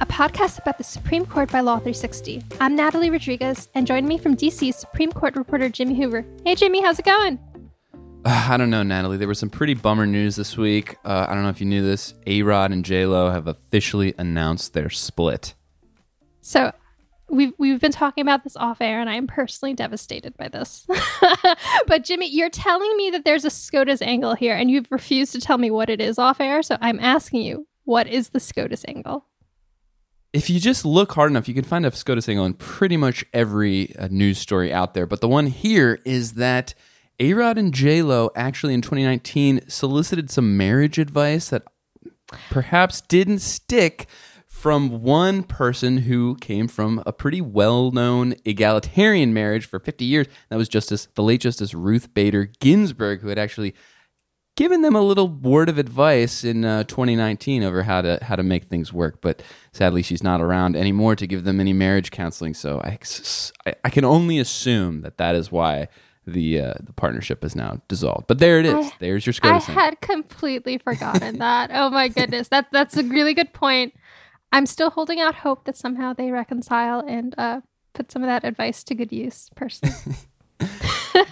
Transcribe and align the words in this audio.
a 0.00 0.06
podcast 0.06 0.58
about 0.58 0.78
the 0.78 0.84
Supreme 0.84 1.26
Court 1.26 1.50
by 1.50 1.60
Law 1.60 1.76
360. 1.76 2.42
I'm 2.60 2.74
Natalie 2.76 3.10
Rodriguez, 3.10 3.68
and 3.74 3.86
joining 3.86 4.08
me 4.08 4.18
from 4.18 4.36
DC, 4.36 4.72
Supreme 4.74 5.12
Court 5.12 5.36
reporter 5.36 5.68
Jimmy 5.68 5.94
Hoover. 5.94 6.24
Hey, 6.44 6.54
Jimmy, 6.54 6.82
how's 6.82 6.98
it 6.98 7.04
going? 7.04 7.38
Uh, 8.24 8.46
I 8.50 8.56
don't 8.56 8.70
know, 8.70 8.82
Natalie. 8.82 9.16
There 9.16 9.28
was 9.28 9.38
some 9.38 9.50
pretty 9.50 9.74
bummer 9.74 10.06
news 10.06 10.36
this 10.36 10.56
week. 10.56 10.96
Uh, 11.04 11.26
I 11.28 11.34
don't 11.34 11.42
know 11.42 11.48
if 11.48 11.60
you 11.60 11.66
knew 11.66 11.82
this. 11.82 12.14
A 12.26 12.42
Rod 12.42 12.70
and 12.70 12.84
J 12.84 13.06
Lo 13.06 13.30
have 13.30 13.46
officially 13.46 14.14
announced 14.18 14.74
their 14.74 14.90
split. 14.90 15.54
So, 16.40 16.72
we've 17.28 17.52
we've 17.58 17.80
been 17.80 17.92
talking 17.92 18.22
about 18.22 18.44
this 18.44 18.56
off 18.56 18.80
air, 18.80 19.00
and 19.00 19.10
I 19.10 19.14
am 19.14 19.26
personally 19.26 19.74
devastated 19.74 20.36
by 20.36 20.48
this. 20.48 20.86
but 21.86 22.04
Jimmy, 22.04 22.28
you're 22.28 22.50
telling 22.50 22.96
me 22.96 23.10
that 23.10 23.24
there's 23.24 23.44
a 23.44 23.50
SCOTUS 23.50 24.02
angle 24.02 24.34
here, 24.34 24.54
and 24.54 24.70
you've 24.70 24.90
refused 24.90 25.32
to 25.32 25.40
tell 25.40 25.58
me 25.58 25.70
what 25.70 25.90
it 25.90 26.00
is 26.00 26.18
off 26.18 26.40
air. 26.40 26.62
So 26.62 26.76
I'm 26.80 27.00
asking 27.00 27.42
you, 27.42 27.66
what 27.84 28.06
is 28.06 28.30
the 28.30 28.40
SCOTUS 28.40 28.84
angle? 28.86 29.26
If 30.32 30.48
you 30.48 30.58
just 30.60 30.86
look 30.86 31.12
hard 31.12 31.30
enough, 31.30 31.46
you 31.46 31.52
can 31.52 31.64
find 31.64 31.84
a 31.84 31.90
SCOTUS 31.90 32.28
angle 32.28 32.46
in 32.46 32.54
pretty 32.54 32.96
much 32.96 33.22
every 33.34 33.94
uh, 33.96 34.08
news 34.10 34.38
story 34.38 34.72
out 34.72 34.94
there. 34.94 35.06
But 35.06 35.20
the 35.20 35.28
one 35.28 35.46
here 35.46 36.00
is 36.06 36.34
that 36.34 36.72
A 37.20 37.34
Rod 37.34 37.58
and 37.58 37.72
J 37.72 38.00
Lo 38.02 38.30
actually 38.34 38.72
in 38.72 38.80
2019 38.80 39.68
solicited 39.68 40.30
some 40.30 40.56
marriage 40.56 40.98
advice 40.98 41.50
that 41.50 41.64
perhaps 42.48 43.02
didn't 43.02 43.40
stick 43.40 44.06
from 44.46 45.02
one 45.02 45.42
person 45.42 45.98
who 45.98 46.36
came 46.36 46.68
from 46.68 47.02
a 47.04 47.12
pretty 47.12 47.40
well-known 47.40 48.34
egalitarian 48.44 49.34
marriage 49.34 49.66
for 49.66 49.80
50 49.80 50.04
years. 50.04 50.28
That 50.48 50.56
was 50.56 50.68
Justice 50.68 51.08
the 51.14 51.22
late 51.22 51.42
Justice 51.42 51.74
Ruth 51.74 52.14
Bader 52.14 52.48
Ginsburg, 52.60 53.20
who 53.20 53.28
had 53.28 53.38
actually 53.38 53.74
given 54.56 54.82
them 54.82 54.94
a 54.94 55.00
little 55.00 55.28
word 55.28 55.68
of 55.68 55.78
advice 55.78 56.44
in 56.44 56.64
uh, 56.64 56.84
2019 56.84 57.62
over 57.62 57.82
how 57.82 58.02
to 58.02 58.18
how 58.22 58.36
to 58.36 58.42
make 58.42 58.64
things 58.64 58.92
work. 58.92 59.20
But 59.20 59.42
sadly, 59.72 60.02
she's 60.02 60.22
not 60.22 60.40
around 60.40 60.76
anymore 60.76 61.16
to 61.16 61.26
give 61.26 61.44
them 61.44 61.60
any 61.60 61.72
marriage 61.72 62.10
counseling. 62.10 62.54
So 62.54 62.80
I 62.80 62.98
I, 63.84 63.90
can 63.90 64.04
only 64.04 64.38
assume 64.38 65.02
that 65.02 65.18
that 65.18 65.34
is 65.34 65.50
why 65.50 65.88
the 66.26 66.60
uh, 66.60 66.74
the 66.80 66.92
partnership 66.92 67.44
is 67.44 67.56
now 67.56 67.80
dissolved. 67.88 68.26
But 68.26 68.38
there 68.38 68.58
it 68.58 68.66
is. 68.66 68.86
I, 68.86 68.92
There's 68.98 69.26
your 69.26 69.32
SCOTUS. 69.32 69.68
I 69.68 69.72
had 69.72 70.00
completely 70.00 70.78
forgotten 70.78 71.38
that. 71.38 71.70
Oh 71.72 71.90
my 71.90 72.08
goodness, 72.08 72.48
that 72.48 72.66
that's 72.72 72.96
a 72.96 73.02
really 73.04 73.34
good 73.34 73.52
point. 73.52 73.94
I'm 74.52 74.66
still 74.66 74.90
holding 74.90 75.18
out 75.18 75.36
hope 75.36 75.64
that 75.64 75.78
somehow 75.78 76.12
they 76.12 76.30
reconcile 76.30 77.00
and 77.00 77.34
uh, 77.38 77.62
put 77.94 78.12
some 78.12 78.22
of 78.22 78.26
that 78.26 78.44
advice 78.44 78.84
to 78.84 78.94
good 78.94 79.10
use, 79.10 79.48
personally. 79.56 79.94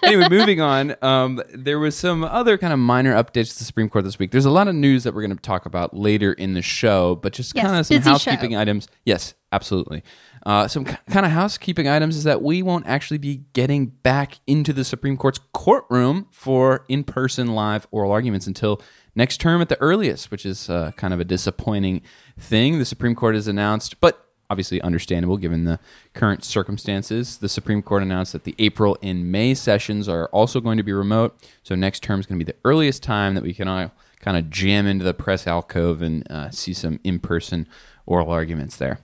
anyway, 0.03 0.29
moving 0.29 0.61
on. 0.61 0.95
Um, 1.03 1.43
there 1.55 1.79
was 1.79 1.97
some 1.97 2.25
other 2.25 2.59
kind 2.59 2.73
of 2.73 2.79
minor 2.79 3.15
updates 3.15 3.53
to 3.53 3.59
the 3.59 3.65
Supreme 3.65 3.89
Court 3.89 4.05
this 4.05 4.19
week. 4.19 4.31
There's 4.31 4.45
a 4.45 4.51
lot 4.51 4.69
of 4.69 4.75
news 4.75 5.05
that 5.05 5.15
we're 5.15 5.23
going 5.23 5.37
to 5.37 5.43
talk 5.43 5.67
about 5.67 5.97
later 5.97 6.33
in 6.33 6.55
the 6.55 6.63
show, 6.63 7.17
but 7.17 7.33
just 7.33 7.55
yes, 7.55 7.67
kind 7.67 7.79
of 7.79 7.87
some 7.87 8.01
housekeeping 8.01 8.53
show. 8.53 8.59
items. 8.59 8.89
Yes, 9.05 9.35
absolutely. 9.53 10.03
Uh, 10.47 10.67
some 10.69 10.85
kind 10.85 11.27
of 11.27 11.33
housekeeping 11.33 11.87
items 11.87 12.17
is 12.17 12.25
that 12.25 12.43
we 12.43 12.63
won't 12.63 12.87
actually 12.87 13.19
be 13.19 13.43
getting 13.53 13.87
back 13.87 14.41
into 14.47 14.73
the 14.73 14.85
Supreme 14.85 15.17
Court's 15.17 15.41
courtroom 15.53 16.29
for 16.31 16.85
in 16.89 17.05
person 17.05 17.49
live 17.49 17.87
oral 17.91 18.13
arguments 18.13 18.47
until 18.47 18.81
next 19.15 19.39
term 19.39 19.61
at 19.61 19.69
the 19.69 19.81
earliest, 19.81 20.31
which 20.31 20.47
is 20.47 20.71
uh, 20.71 20.93
kind 20.97 21.13
of 21.13 21.21
a 21.21 21.25
disappointing 21.25 22.01
thing. 22.39 22.79
The 22.79 22.85
Supreme 22.85 23.15
Court 23.15 23.35
has 23.35 23.49
announced, 23.49 24.01
but 24.01 24.30
obviously 24.51 24.83
understandable 24.83 25.37
given 25.37 25.65
the 25.65 25.79
current 26.13 26.45
circumstances. 26.45 27.39
The 27.39 27.49
Supreme 27.49 27.83
Court 27.83 28.03
announced 28.03 28.33
that 28.33 28.45
the 28.45 28.57
April 28.59 28.99
and 29.03 29.31
May 29.31 29.55
sessions 29.55 30.09
are 30.09 30.27
also 30.27 30.61
going 30.61 30.77
to 30.77 30.83
be 30.83 30.93
remote. 30.93 31.39
So 31.63 31.75
next 31.75 32.03
term 32.03 32.21
is 32.21 32.27
going 32.27 32.39
to 32.39 32.45
be 32.45 32.53
the 32.53 32.59
earliest 32.65 33.03
time 33.03 33.35
that 33.35 33.45
we 33.45 33.55
can 33.55 33.69
all 33.69 33.93
kind 34.21 34.37
of 34.37 34.51
jam 34.51 34.87
into 34.87 35.05
the 35.05 35.15
press 35.15 35.47
alcove 35.47 36.03
and 36.03 36.31
uh, 36.31 36.51
see 36.51 36.75
some 36.75 37.01
in 37.05 37.21
person 37.21 37.67
oral 38.05 38.31
arguments 38.31 38.77
there. 38.77 38.99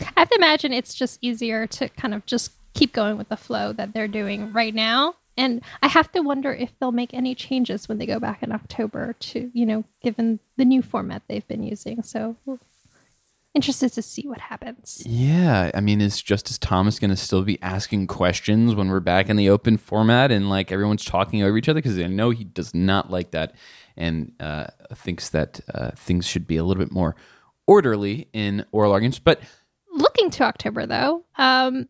I 0.00 0.20
have 0.20 0.30
to 0.30 0.36
imagine 0.36 0.72
it's 0.72 0.94
just 0.94 1.18
easier 1.20 1.66
to 1.66 1.88
kind 1.90 2.14
of 2.14 2.24
just 2.24 2.52
keep 2.72 2.92
going 2.92 3.18
with 3.18 3.28
the 3.28 3.36
flow 3.36 3.72
that 3.72 3.92
they're 3.92 4.08
doing 4.08 4.52
right 4.52 4.74
now. 4.74 5.16
And 5.36 5.62
I 5.82 5.88
have 5.88 6.10
to 6.12 6.20
wonder 6.20 6.52
if 6.52 6.70
they'll 6.78 6.92
make 6.92 7.14
any 7.14 7.34
changes 7.34 7.88
when 7.88 7.98
they 7.98 8.06
go 8.06 8.18
back 8.18 8.42
in 8.42 8.52
October 8.52 9.14
to, 9.20 9.50
you 9.52 9.66
know, 9.66 9.84
given 10.02 10.38
the 10.56 10.64
new 10.64 10.82
format 10.82 11.22
they've 11.28 11.46
been 11.46 11.62
using. 11.62 12.02
So 12.02 12.36
interested 13.54 13.92
to 13.92 14.02
see 14.02 14.26
what 14.28 14.40
happens. 14.40 15.02
Yeah, 15.04 15.70
I 15.74 15.80
mean, 15.80 16.00
is 16.00 16.22
Justice 16.22 16.58
Thomas 16.58 16.98
going 16.98 17.10
to 17.10 17.16
still 17.16 17.42
be 17.42 17.60
asking 17.62 18.06
questions 18.06 18.74
when 18.74 18.88
we're 18.88 19.00
back 19.00 19.28
in 19.28 19.36
the 19.36 19.50
open 19.50 19.76
format 19.76 20.30
and 20.30 20.48
like 20.48 20.70
everyone's 20.70 21.04
talking 21.04 21.42
over 21.42 21.56
each 21.56 21.68
other? 21.68 21.80
Because 21.80 21.98
I 21.98 22.06
know 22.06 22.30
he 22.30 22.44
does 22.44 22.74
not 22.74 23.10
like 23.10 23.32
that 23.32 23.54
and 23.96 24.32
uh, 24.40 24.66
thinks 24.94 25.30
that 25.30 25.60
uh, 25.74 25.90
things 25.96 26.26
should 26.26 26.46
be 26.46 26.56
a 26.56 26.64
little 26.64 26.82
bit 26.82 26.92
more 26.92 27.16
orderly 27.66 28.28
in 28.32 28.64
oral 28.72 28.92
arguments. 28.92 29.18
But 29.18 29.40
looking 29.92 30.30
to 30.30 30.44
October, 30.44 30.86
though, 30.86 31.24
um, 31.36 31.88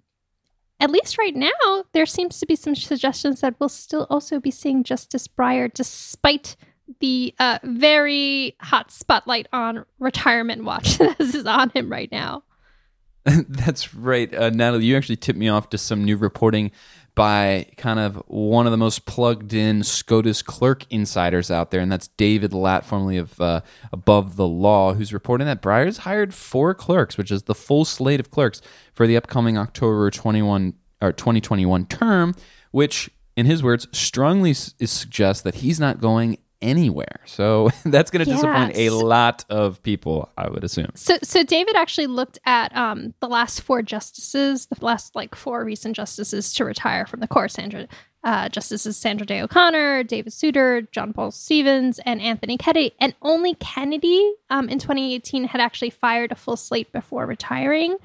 at 0.81 0.91
least 0.91 1.19
right 1.19 1.35
now, 1.35 1.85
there 1.93 2.07
seems 2.07 2.41
to 2.41 2.47
be 2.47 2.57
some 2.57 2.75
suggestions 2.75 3.43
that 3.43 3.55
we'll 3.61 3.69
still 3.69 4.07
also 4.09 4.41
be 4.41 4.51
seeing 4.51 4.83
Justice 4.83 5.29
Breyer, 5.29 5.73
despite 5.73 6.57
the 7.01 7.35
uh, 7.39 7.59
very 7.63 8.57
hot 8.61 8.91
spotlight 8.91 9.49
on 9.53 9.85
retirement 9.99 10.65
watch 10.65 10.99
that 10.99 11.21
is 11.21 11.47
on 11.47 11.71
him 11.71 11.91
right 11.91 12.11
now. 12.11 12.43
That's 13.25 13.95
right. 13.95 14.33
Uh, 14.35 14.51
Natalie, 14.51 14.87
you 14.87 14.97
actually 14.97 15.17
tipped 15.17 15.39
me 15.39 15.49
off 15.49 15.69
to 15.71 15.79
some 15.79 16.05
new 16.05 16.17
reporting 16.17 16.71
by 17.15 17.67
kind 17.77 17.99
of 17.99 18.17
one 18.29 18.67
of 18.67 18.71
the 18.71 18.79
most 18.79 19.05
plugged 19.05 19.53
in 19.53 19.83
SCOTUS 19.83 20.43
clerk 20.43 20.87
insiders 20.91 21.51
out 21.51 21.71
there, 21.71 21.81
and 21.81 21.91
that's 21.93 22.09
David 22.09 22.55
Lat, 22.55 22.85
formerly 22.87 23.19
of 23.19 23.39
uh, 23.41 23.61
Above 23.93 24.37
the 24.37 24.47
Law, 24.47 24.95
who's 24.95 25.13
reporting 25.13 25.47
that 25.47 25.61
Breyer's 25.61 25.99
hired 25.99 26.33
four 26.33 26.73
clerks, 26.73 27.19
which 27.19 27.31
is 27.31 27.43
the 27.43 27.55
full 27.55 27.85
slate 27.85 28.21
of 28.21 28.31
clerks 28.31 28.63
for 28.95 29.07
the 29.07 29.17
upcoming 29.17 29.59
October 29.59 30.11
21 30.11 30.73
or 31.03 31.13
2021 31.13 31.87
term, 31.87 32.35
which 32.71 33.11
in 33.37 33.47
his 33.47 33.63
words, 33.63 33.87
strongly 33.93 34.53
suggests 34.53 35.43
that 35.43 35.57
he's 35.57 35.81
not 35.81 36.01
going 36.01 36.39
anywhere. 36.63 37.21
So 37.27 37.71
that's 37.85 38.11
going 38.11 38.25
to 38.25 38.31
yes. 38.31 38.41
disappoint 38.41 38.77
a 38.77 38.91
lot 38.91 39.45
of 39.51 39.83
people, 39.83 40.29
I 40.37 40.49
would 40.49 40.65
assume. 40.65 40.91
So, 40.95 41.19
so 41.23 41.43
David 41.43 41.77
actually 41.77 42.07
looked 42.07 42.39
at 42.45 42.75
um, 42.77 43.15
the 43.21 43.29
last 43.29 43.63
four 43.63 43.83
justices, 43.83 44.67
the 44.67 44.85
last 44.85 45.15
like 45.15 45.35
four 45.35 45.65
recent 45.65 45.97
justices 45.97 46.53
to 46.55 46.65
retire 46.65 47.07
from 47.07 47.21
the 47.21 47.29
court. 47.29 47.51
Sandra, 47.51 47.89
uh, 48.23 48.49
Justices 48.49 48.97
Sandra 48.97 49.27
Day 49.27 49.41
O'Connor, 49.41 50.05
David 50.05 50.33
Souter, 50.33 50.83
John 50.93 51.13
Paul 51.13 51.31
Stevens, 51.31 51.99
and 52.01 52.21
Anthony 52.21 52.57
Kennedy. 52.57 52.93
And 53.01 53.15
only 53.23 53.55
Kennedy 53.55 54.35
um, 54.51 54.69
in 54.69 54.79
2018 54.79 55.45
had 55.45 55.61
actually 55.61 55.91
fired 55.91 56.33
a 56.33 56.37
full 56.37 56.57
slate 56.57 56.93
before 56.93 57.27
retiring, 57.27 57.97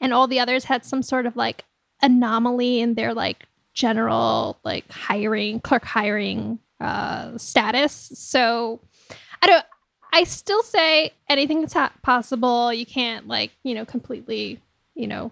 and 0.00 0.12
all 0.12 0.28
the 0.28 0.40
others 0.40 0.64
had 0.64 0.84
some 0.84 1.02
sort 1.02 1.26
of 1.26 1.36
like 1.36 1.64
anomaly 2.02 2.80
in 2.80 2.94
their 2.94 3.14
like 3.14 3.46
general 3.72 4.58
like 4.62 4.88
hiring 4.90 5.58
clerk 5.58 5.84
hiring 5.84 6.60
uh, 6.80 7.36
status. 7.38 8.12
So 8.14 8.80
I 9.42 9.46
don't. 9.46 9.64
I 10.12 10.22
still 10.24 10.62
say 10.62 11.12
anything 11.28 11.60
that's 11.60 11.72
ha- 11.72 11.92
possible. 12.02 12.72
You 12.72 12.86
can't 12.86 13.26
like 13.26 13.52
you 13.62 13.74
know 13.74 13.84
completely 13.84 14.60
you 14.94 15.06
know 15.06 15.30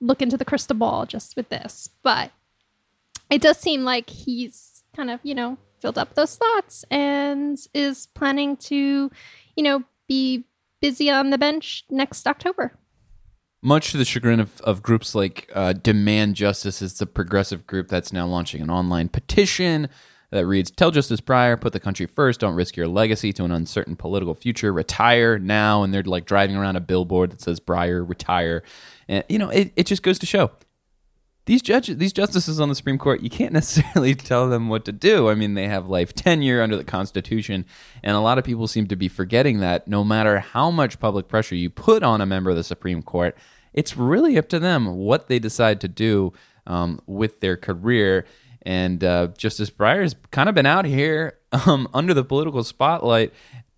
look 0.00 0.22
into 0.22 0.36
the 0.36 0.44
crystal 0.44 0.76
ball 0.76 1.06
just 1.06 1.36
with 1.36 1.48
this, 1.48 1.90
but 2.02 2.30
it 3.30 3.42
does 3.42 3.58
seem 3.58 3.84
like 3.84 4.08
he's 4.10 4.82
kind 4.94 5.10
of 5.10 5.20
you 5.22 5.34
know 5.34 5.58
filled 5.80 5.98
up 5.98 6.14
those 6.14 6.30
slots 6.30 6.84
and 6.90 7.58
is 7.74 8.06
planning 8.06 8.56
to 8.56 9.10
you 9.56 9.62
know 9.62 9.82
be 10.08 10.44
busy 10.80 11.10
on 11.10 11.30
the 11.30 11.38
bench 11.38 11.84
next 11.90 12.26
October. 12.26 12.72
Much 13.60 13.90
to 13.90 13.96
the 13.96 14.04
chagrin 14.04 14.38
of, 14.38 14.60
of 14.60 14.82
groups 14.82 15.16
like 15.16 15.50
uh, 15.52 15.72
Demand 15.72 16.36
Justice, 16.36 16.80
is 16.80 16.98
the 16.98 17.06
progressive 17.06 17.66
group 17.66 17.88
that's 17.88 18.12
now 18.12 18.24
launching 18.24 18.62
an 18.62 18.70
online 18.70 19.08
petition 19.08 19.88
that 20.30 20.46
reads 20.46 20.70
Tell 20.70 20.90
Justice 20.90 21.20
Breyer, 21.20 21.60
put 21.60 21.72
the 21.72 21.80
country 21.80 22.06
first, 22.06 22.40
don't 22.40 22.54
risk 22.54 22.76
your 22.76 22.88
legacy 22.88 23.32
to 23.34 23.44
an 23.44 23.52
uncertain 23.52 23.96
political 23.96 24.34
future, 24.34 24.72
retire 24.72 25.38
now. 25.38 25.82
And 25.82 25.92
they're 25.92 26.02
like 26.02 26.26
driving 26.26 26.56
around 26.56 26.76
a 26.76 26.80
billboard 26.80 27.30
that 27.32 27.40
says 27.40 27.60
Breyer, 27.60 28.06
retire. 28.08 28.62
And, 29.08 29.24
you 29.28 29.38
know, 29.38 29.48
it, 29.48 29.72
it 29.76 29.86
just 29.86 30.02
goes 30.02 30.18
to 30.18 30.26
show 30.26 30.50
these 31.48 31.62
judges, 31.62 31.96
these 31.96 32.12
justices 32.12 32.60
on 32.60 32.68
the 32.68 32.74
Supreme 32.74 32.98
Court, 32.98 33.22
you 33.22 33.30
can't 33.30 33.52
necessarily 33.54 34.14
tell 34.14 34.50
them 34.50 34.68
what 34.68 34.84
to 34.84 34.92
do. 34.92 35.30
I 35.30 35.34
mean, 35.34 35.54
they 35.54 35.66
have 35.66 35.88
life 35.88 36.12
tenure 36.12 36.62
under 36.62 36.76
the 36.76 36.84
Constitution, 36.84 37.64
and 38.02 38.14
a 38.14 38.20
lot 38.20 38.36
of 38.36 38.44
people 38.44 38.68
seem 38.68 38.86
to 38.88 38.96
be 38.96 39.08
forgetting 39.08 39.60
that 39.60 39.88
no 39.88 40.04
matter 40.04 40.40
how 40.40 40.70
much 40.70 41.00
public 41.00 41.26
pressure 41.26 41.54
you 41.54 41.70
put 41.70 42.02
on 42.02 42.20
a 42.20 42.26
member 42.26 42.50
of 42.50 42.56
the 42.56 42.62
Supreme 42.62 43.02
Court, 43.02 43.34
it's 43.72 43.96
really 43.96 44.36
up 44.36 44.50
to 44.50 44.58
them 44.58 44.96
what 44.96 45.28
they 45.28 45.38
decide 45.38 45.80
to 45.80 45.88
do 45.88 46.34
um, 46.66 47.00
with 47.06 47.40
their 47.40 47.56
career. 47.56 48.26
And 48.68 49.02
uh, 49.02 49.28
Justice 49.28 49.70
Breyer's 49.70 50.14
kind 50.30 50.46
of 50.46 50.54
been 50.54 50.66
out 50.66 50.84
here 50.84 51.38
um, 51.52 51.88
under 51.94 52.12
the 52.12 52.22
political 52.22 52.62
spotlight, 52.62 53.32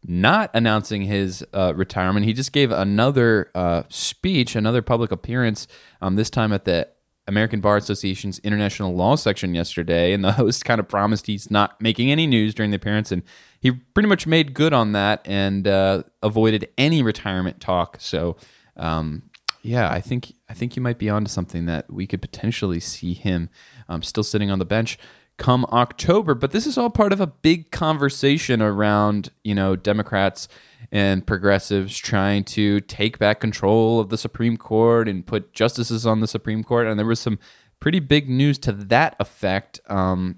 not 0.05 0.51
announcing 0.53 1.03
his 1.03 1.47
uh, 1.55 1.73
retirement. 1.77 2.27
He 2.27 2.33
just 2.33 2.51
gave 2.51 2.73
another 2.73 3.53
uh, 3.55 3.85
speech, 3.89 4.57
another 4.57 4.83
public 4.83 5.13
appearance, 5.13 5.69
um, 6.03 6.17
this 6.17 6.29
time 6.29 6.53
at 6.53 6.65
the 6.65 6.89
American 7.29 7.61
Bar 7.61 7.77
Association's 7.77 8.41
International 8.41 8.93
Law 8.93 9.15
section 9.15 9.55
yesterday, 9.55 10.13
and 10.13 10.25
the 10.25 10.33
host 10.43 10.65
kind 10.65 10.81
of 10.81 10.89
promised 10.89 11.29
he's 11.29 11.53
not 11.53 11.81
making 11.81 12.11
any 12.11 12.27
news 12.27 12.53
during 12.53 12.73
the 12.73 12.77
appearance, 12.77 13.13
and 13.13 13.23
he 13.61 13.71
pretty 13.71 14.09
much 14.09 14.27
made 14.27 14.55
good 14.55 14.73
on 14.73 14.91
that 14.91 15.23
and 15.25 15.69
uh, 15.69 16.03
avoided 16.21 16.69
any 16.77 17.01
retirement 17.01 17.61
talk. 17.61 17.99
So, 18.01 18.37
um, 18.77 19.31
yeah, 19.63 19.89
I 19.89 20.01
think 20.01 20.33
I 20.49 20.55
think 20.55 20.75
you 20.75 20.83
might 20.83 20.99
be 20.99 21.11
onto 21.11 21.29
something 21.29 21.67
that 21.67 21.93
we 21.93 22.09
could 22.09 22.21
potentially 22.21 22.81
see 22.81 23.15
him 23.15 23.51
um, 23.91 24.03
still 24.03 24.25
sitting 24.25 24.51
on 24.51 24.59
the 24.59 24.65
bench 24.65 24.99
come 25.41 25.65
October. 25.73 26.35
But 26.35 26.53
this 26.53 26.67
is 26.67 26.79
all 26.79 26.91
part 26.91 27.13
of 27.13 27.21
a 27.21 27.27
big 27.27 27.71
conversation 27.73 28.63
around 28.63 29.31
you 29.43 29.55
know 29.55 29.75
Democrats 29.75 30.47
and 30.93 31.27
progressives 31.27 31.97
trying 31.97 32.45
to 32.45 32.81
take 32.81 33.19
back 33.19 33.41
control 33.41 34.01
of 34.01 34.11
the 34.11 34.19
Supreme 34.19 34.57
Court 34.57 35.09
and 35.09 35.27
put 35.27 35.53
justices 35.53 36.07
on 36.07 36.21
the 36.21 36.27
Supreme 36.27 36.63
Court. 36.63 36.87
And 36.87 36.99
there 36.99 37.07
was 37.07 37.21
some 37.21 37.39
pretty 37.81 38.01
big 38.01 38.29
news 38.29 38.59
to 38.59 38.73
that 38.73 39.17
effect 39.19 39.81
um, 39.89 40.37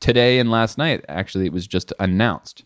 today 0.00 0.38
and 0.38 0.50
last 0.50 0.78
night. 0.78 1.04
Actually, 1.08 1.46
it 1.46 1.52
was 1.52 1.66
just 1.66 1.92
announced. 2.00 2.64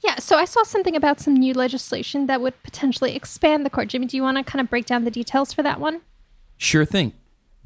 Yeah, 0.00 0.16
so 0.16 0.36
I 0.36 0.44
saw 0.44 0.62
something 0.62 0.94
about 0.94 1.18
some 1.18 1.34
new 1.34 1.52
legislation 1.52 2.26
that 2.26 2.40
would 2.40 2.62
potentially 2.62 3.16
expand 3.16 3.66
the 3.66 3.70
court. 3.70 3.88
Jimmy, 3.88 4.06
do 4.06 4.16
you 4.16 4.22
want 4.22 4.38
to 4.38 4.44
kind 4.44 4.60
of 4.60 4.70
break 4.70 4.86
down 4.86 5.04
the 5.04 5.10
details 5.10 5.52
for 5.52 5.62
that 5.64 5.80
one? 5.80 6.02
Sure 6.56 6.84
thing. 6.84 7.12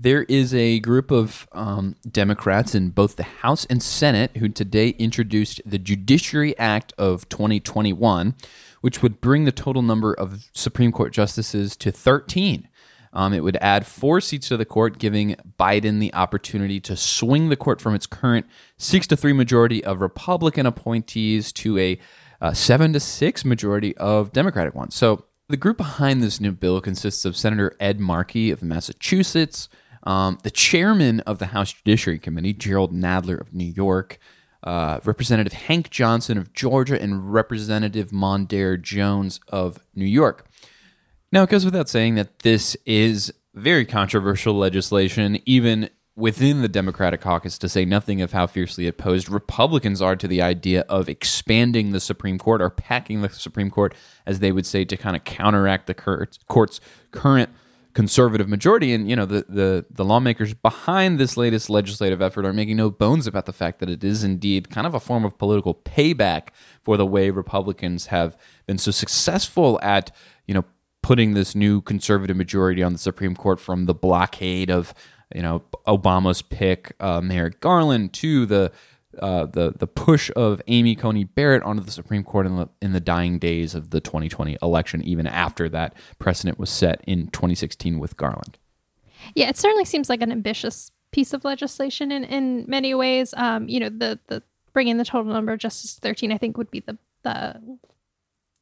There 0.03 0.25
is 0.25 0.53
a 0.53 0.81
group 0.81 1.13
of 1.13 1.47
um, 1.53 1.95
Democrats 2.11 2.75
in 2.75 2.91
both 2.91 3.15
the 3.15 3.23
House 3.23 3.65
and 3.67 3.81
Senate 3.81 4.37
who 4.39 4.49
today 4.49 4.89
introduced 4.99 5.61
the 5.65 5.79
Judiciary 5.79 6.59
Act 6.59 6.93
of 6.99 7.29
2021, 7.29 8.35
which 8.81 9.01
would 9.01 9.21
bring 9.21 9.45
the 9.45 9.53
total 9.53 9.81
number 9.81 10.13
of 10.13 10.49
Supreme 10.55 10.91
Court 10.91 11.13
justices 11.13 11.77
to 11.77 11.93
13. 11.93 12.69
Um, 13.13 13.33
it 13.33 13.45
would 13.45 13.57
add 13.61 13.87
four 13.87 14.21
seats 14.21 14.49
to 14.49 14.57
the 14.57 14.65
court, 14.65 14.99
giving 14.99 15.37
Biden 15.57 16.01
the 16.01 16.13
opportunity 16.15 16.81
to 16.81 16.97
swing 16.97 17.49
the 17.49 17.57
court 17.57 17.81
from 17.81 17.95
its 17.95 18.07
current 18.07 18.47
six 18.79 19.07
to 19.07 19.17
three 19.17 19.33
majority 19.33 19.85
of 19.85 20.01
Republican 20.01 20.67
appointees 20.67 21.53
to 21.53 21.79
a 21.79 22.01
uh, 22.41 22.53
seven 22.53 22.93
to 22.93 22.99
six 22.99 23.45
majority 23.45 23.97
of 23.99 24.33
Democratic 24.33 24.75
ones. 24.75 24.97
So 24.97 25.27
the 25.49 25.57
group 25.57 25.77
behind 25.77 26.25
this 26.25 26.41
new 26.41 26.51
bill 26.51 26.81
consists 26.81 27.25
of 27.25 27.37
Senator 27.37 27.77
Ed 27.79 28.01
Markey 28.01 28.51
of 28.51 28.65
Massachusetts, 28.65 29.69
um, 30.05 30.39
the 30.43 30.51
chairman 30.51 31.21
of 31.21 31.39
the 31.39 31.47
House 31.47 31.73
Judiciary 31.73 32.19
Committee, 32.19 32.53
Jerrold 32.53 32.93
Nadler 32.93 33.41
of 33.41 33.55
New 33.55 33.65
York, 33.65 34.19
uh, 34.65 35.01
Representative 35.05 35.53
Hank 35.53 35.91
Johnson 35.91 36.39
of 36.39 36.53
Georgia, 36.53 37.01
and 37.01 37.33
Representative 37.33 38.11
Mondaire 38.11 38.81
Jones 38.81 39.41
of 39.49 39.79
New 39.95 40.05
York. 40.05 40.47
Now, 41.31 41.43
it 41.45 41.51
goes 41.51 41.65
without 41.65 41.89
saying 41.89 42.17
that 42.17 42.41
this 42.41 42.77
is 42.85 43.33
very 43.55 43.85
controversial 43.85 44.55
legislation, 44.55 45.39
even 45.47 45.89
within 46.15 46.61
the 46.61 46.69
Democratic 46.69 47.23
caucus, 47.23 47.57
to 47.59 47.69
say 47.69 47.85
nothing 47.85 48.21
of 48.21 48.33
how 48.33 48.47
fiercely 48.47 48.87
opposed 48.87 49.31
Republicans 49.31 50.03
are 50.03 50.15
to 50.15 50.29
the 50.29 50.43
idea 50.43 50.83
of 50.89 51.09
expanding 51.09 51.93
the 51.93 52.01
Supreme 52.01 52.39
Court 52.39 52.61
or 52.61 52.69
packing 52.69 53.23
the 53.23 53.31
Supreme 53.31 53.71
Court, 53.71 53.95
as 54.27 54.41
they 54.41 54.53
would 54.53 54.67
say, 54.67 54.85
to 54.85 54.97
kind 54.97 55.17
of 55.17 55.25
counteract 55.25 55.87
the 55.87 55.95
court's 56.49 56.81
current 57.13 57.51
conservative 57.95 58.49
majority. 58.49 58.93
And 58.93 59.09
you 59.09 59.17
know, 59.17 59.27
the 59.27 59.45
the 59.49 59.85
the 59.91 60.05
lawmakers 60.05 60.55
behind 60.55 61.19
this 61.19 61.37
latest 61.37 61.71
legislative 61.71 62.23
effort 62.23 62.45
are 62.45 62.53
making 62.53 62.77
no 62.77 62.91
bones 62.91 63.27
about 63.27 63.47
the 63.47 63.53
fact 63.53 63.81
that 63.81 63.91
it 63.91 64.03
is 64.03 64.25
indeed 64.25 64.71
kind 64.71 64.87
of 64.87 64.95
a 64.95 65.01
form 65.01 65.25
of 65.25 65.39
political 65.39 65.75
payback 65.75 66.49
for 66.83 66.97
the 66.97 67.07
way 67.07 67.31
Republicans 67.31 68.07
have 68.07 68.37
been 68.67 68.79
so 68.79 68.91
successful 68.91 69.79
at 69.83 70.11
you 70.47 70.55
know 70.55 70.65
putting 71.03 71.35
this 71.35 71.55
new 71.55 71.81
conservative 71.81 72.37
majority 72.37 72.83
on 72.83 72.93
the 72.93 72.99
Supreme 72.99 73.35
Court 73.35 73.61
from 73.61 73.87
the 73.87 73.95
blockade 73.95 74.71
of 74.71 74.95
you 75.35 75.43
know 75.43 75.63
Obama's 75.87 76.43
pick 76.43 76.95
uh, 77.01 77.21
Merrick 77.21 77.61
Garland 77.61 78.13
to 78.15 78.47
the 78.47 78.73
uh, 79.19 79.47
the 79.47 79.73
the 79.77 79.87
push 79.87 80.31
of 80.37 80.63
Amy 80.69 80.95
Coney 80.95 81.25
Barrett 81.25 81.63
onto 81.63 81.83
the 81.83 81.91
Supreme 81.91 82.25
Court 82.25 82.47
in 82.47 82.57
the, 82.57 82.69
in 82.81 82.93
the 82.93 83.01
dying 83.01 83.39
days 83.39 83.75
of 83.75 83.91
the 83.91 84.01
2020 84.01 84.57
election, 84.63 85.03
even 85.03 85.27
after 85.27 85.69
that 85.69 85.95
precedent 86.19 86.59
was 86.59 86.71
set 86.71 87.03
in 87.07 87.29
2016 87.29 87.99
with 87.99 88.17
Garland. 88.17 88.59
Yeah, 89.35 89.49
it 89.49 89.57
certainly 89.57 89.85
seems 89.85 90.09
like 90.09 90.23
an 90.23 90.33
ambitious 90.33 90.91
piece 91.11 91.33
of 91.33 91.45
legislation 91.45 92.11
in, 92.11 92.25
in 92.25 92.65
many 92.67 92.95
ways. 92.95 93.35
Um, 93.37 93.69
you 93.69 93.81
know, 93.81 93.89
the 93.89 94.19
the 94.29 94.43
bringing 94.73 94.97
the 94.97 95.05
total 95.05 95.33
number 95.33 95.53
of 95.53 95.59
justices 95.59 95.99
13, 95.99 96.33
I 96.33 96.39
think, 96.39 96.57
would 96.57 96.71
be 96.71 96.81
the 96.81 96.99
the 97.23 97.79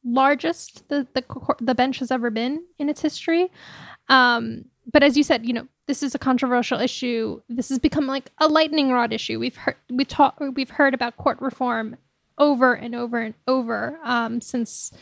largest 0.03 0.87
the 0.89 1.07
the 1.13 1.23
the 1.59 1.75
bench 1.75 1.99
has 1.99 2.11
ever 2.11 2.29
been 2.29 2.63
in 2.77 2.89
its 2.89 3.01
history. 3.01 3.51
Um, 4.09 4.65
but 4.91 5.03
as 5.03 5.15
you 5.15 5.23
said, 5.23 5.45
you 5.45 5.53
know, 5.53 5.67
this 5.91 6.01
is 6.01 6.15
a 6.15 6.19
controversial 6.19 6.79
issue. 6.79 7.41
This 7.49 7.67
has 7.67 7.77
become 7.77 8.07
like 8.07 8.31
a 8.37 8.47
lightning 8.47 8.91
rod 8.91 9.11
issue. 9.11 9.37
We've 9.39 9.57
heard 9.57 9.75
we 9.89 10.05
talk 10.05 10.39
we've 10.39 10.69
heard 10.69 10.93
about 10.93 11.17
court 11.17 11.41
reform 11.41 11.97
over 12.37 12.73
and 12.73 12.95
over 12.95 13.19
and 13.19 13.33
over 13.45 13.99
um, 14.01 14.39
since 14.39 14.93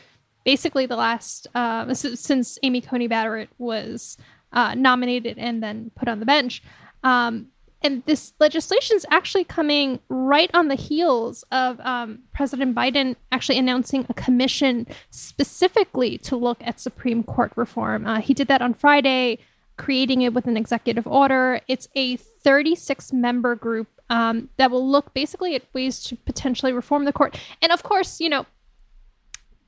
basically 0.44 0.88
the 0.88 0.96
last 0.96 1.46
uh, 1.54 1.94
since 1.94 2.58
Amy 2.64 2.82
Coney 2.82 3.06
Barrett 3.06 3.50
was 3.60 4.18
uh, 4.52 4.74
nominated 4.74 5.38
and 5.38 5.62
then 5.62 5.92
put 5.96 6.08
on 6.08 6.20
the 6.20 6.26
bench. 6.26 6.64
Um, 7.04 7.50
and 7.84 8.04
this 8.08 8.34
legislation 8.40 8.98
is 8.98 9.06
actually 9.12 9.44
coming 9.44 10.00
right 10.10 10.50
on 10.56 10.70
the 10.70 10.76
heels 10.76 11.44
of 11.52 11.80
um, 11.82 12.24
President 12.34 12.76
Biden 12.76 13.16
actually 13.32 13.60
announcing 13.60 14.08
a 14.10 14.14
commission 14.16 14.88
specifically 15.12 16.18
to 16.18 16.36
look 16.36 16.58
at 16.62 16.80
Supreme 16.80 17.22
Court 17.22 17.54
reform. 17.56 18.08
Uh, 18.08 18.22
he 18.22 18.34
did 18.34 18.48
that 18.48 18.64
on 18.64 18.74
Friday 18.74 19.38
creating 19.80 20.22
it 20.22 20.34
with 20.34 20.46
an 20.46 20.58
executive 20.58 21.08
order. 21.08 21.62
It's 21.68 21.88
a 21.96 22.18
36 22.18 23.12
member 23.14 23.56
group 23.56 23.88
um, 24.10 24.50
that 24.58 24.70
will 24.70 24.88
look 24.88 25.14
basically 25.14 25.56
at 25.56 25.64
ways 25.74 26.04
to 26.04 26.16
potentially 26.18 26.74
reform 26.74 27.06
the 27.06 27.14
court. 27.14 27.40
And 27.62 27.72
of 27.72 27.82
course, 27.82 28.20
you 28.20 28.30
know, 28.30 28.46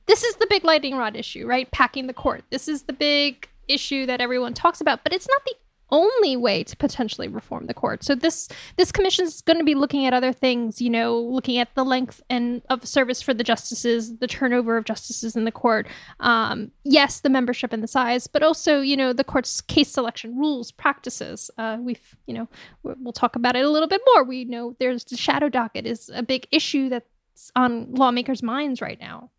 this 0.06 0.22
is 0.22 0.36
the 0.36 0.46
big 0.48 0.64
lightning 0.64 0.96
rod 0.96 1.16
issue, 1.16 1.46
right? 1.46 1.70
Packing 1.70 2.06
the 2.06 2.12
court. 2.12 2.44
This 2.50 2.68
is 2.68 2.82
the 2.82 2.92
big 2.92 3.48
issue 3.68 4.04
that 4.06 4.20
everyone 4.20 4.52
talks 4.52 4.80
about, 4.80 5.02
but 5.02 5.12
it's 5.12 5.28
not 5.28 5.44
the 5.46 5.54
only 5.92 6.36
way 6.36 6.64
to 6.64 6.76
potentially 6.76 7.28
reform 7.28 7.66
the 7.66 7.74
court. 7.74 8.02
So 8.02 8.14
this 8.14 8.48
this 8.76 8.90
commission 8.90 9.26
is 9.26 9.42
going 9.42 9.58
to 9.58 9.64
be 9.64 9.76
looking 9.76 10.06
at 10.06 10.12
other 10.12 10.32
things, 10.32 10.80
you 10.80 10.90
know, 10.90 11.20
looking 11.20 11.58
at 11.58 11.72
the 11.74 11.84
length 11.84 12.20
and 12.28 12.62
of 12.70 12.84
service 12.86 13.22
for 13.22 13.34
the 13.34 13.44
justices, 13.44 14.18
the 14.18 14.26
turnover 14.26 14.76
of 14.76 14.84
justices 14.84 15.36
in 15.36 15.44
the 15.44 15.52
court. 15.52 15.86
Um, 16.18 16.72
yes, 16.82 17.20
the 17.20 17.28
membership 17.28 17.72
and 17.72 17.82
the 17.82 17.88
size, 17.88 18.26
but 18.26 18.42
also 18.42 18.80
you 18.80 18.96
know 18.96 19.12
the 19.12 19.22
court's 19.22 19.60
case 19.60 19.90
selection 19.90 20.36
rules, 20.36 20.72
practices. 20.72 21.50
Uh, 21.58 21.76
we've 21.80 22.16
you 22.26 22.34
know 22.34 22.48
we'll 22.82 23.12
talk 23.12 23.36
about 23.36 23.54
it 23.54 23.64
a 23.64 23.70
little 23.70 23.88
bit 23.88 24.00
more. 24.14 24.24
We 24.24 24.44
know 24.44 24.74
there's 24.80 25.04
the 25.04 25.16
shadow 25.16 25.48
docket 25.48 25.86
is 25.86 26.10
a 26.12 26.22
big 26.22 26.48
issue 26.50 26.88
that's 26.88 27.52
on 27.54 27.94
lawmakers' 27.94 28.42
minds 28.42 28.80
right 28.80 28.98
now. 28.98 29.30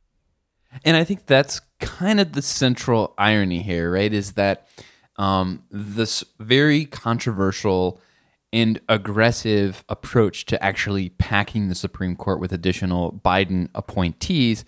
And 0.83 0.97
I 0.97 1.03
think 1.03 1.27
that's 1.27 1.61
kind 1.79 2.19
of 2.19 2.33
the 2.33 2.41
central 2.41 3.13
irony 3.17 3.61
here, 3.61 3.91
right? 3.91 4.11
Is 4.11 4.33
that 4.33 4.67
um, 5.17 5.63
this 5.69 6.23
very 6.39 6.85
controversial 6.85 7.99
and 8.51 8.79
aggressive 8.87 9.83
approach 9.89 10.45
to 10.45 10.63
actually 10.63 11.09
packing 11.09 11.69
the 11.69 11.75
Supreme 11.75 12.15
Court 12.15 12.39
with 12.39 12.53
additional 12.53 13.11
Biden 13.11 13.69
appointees 13.73 14.63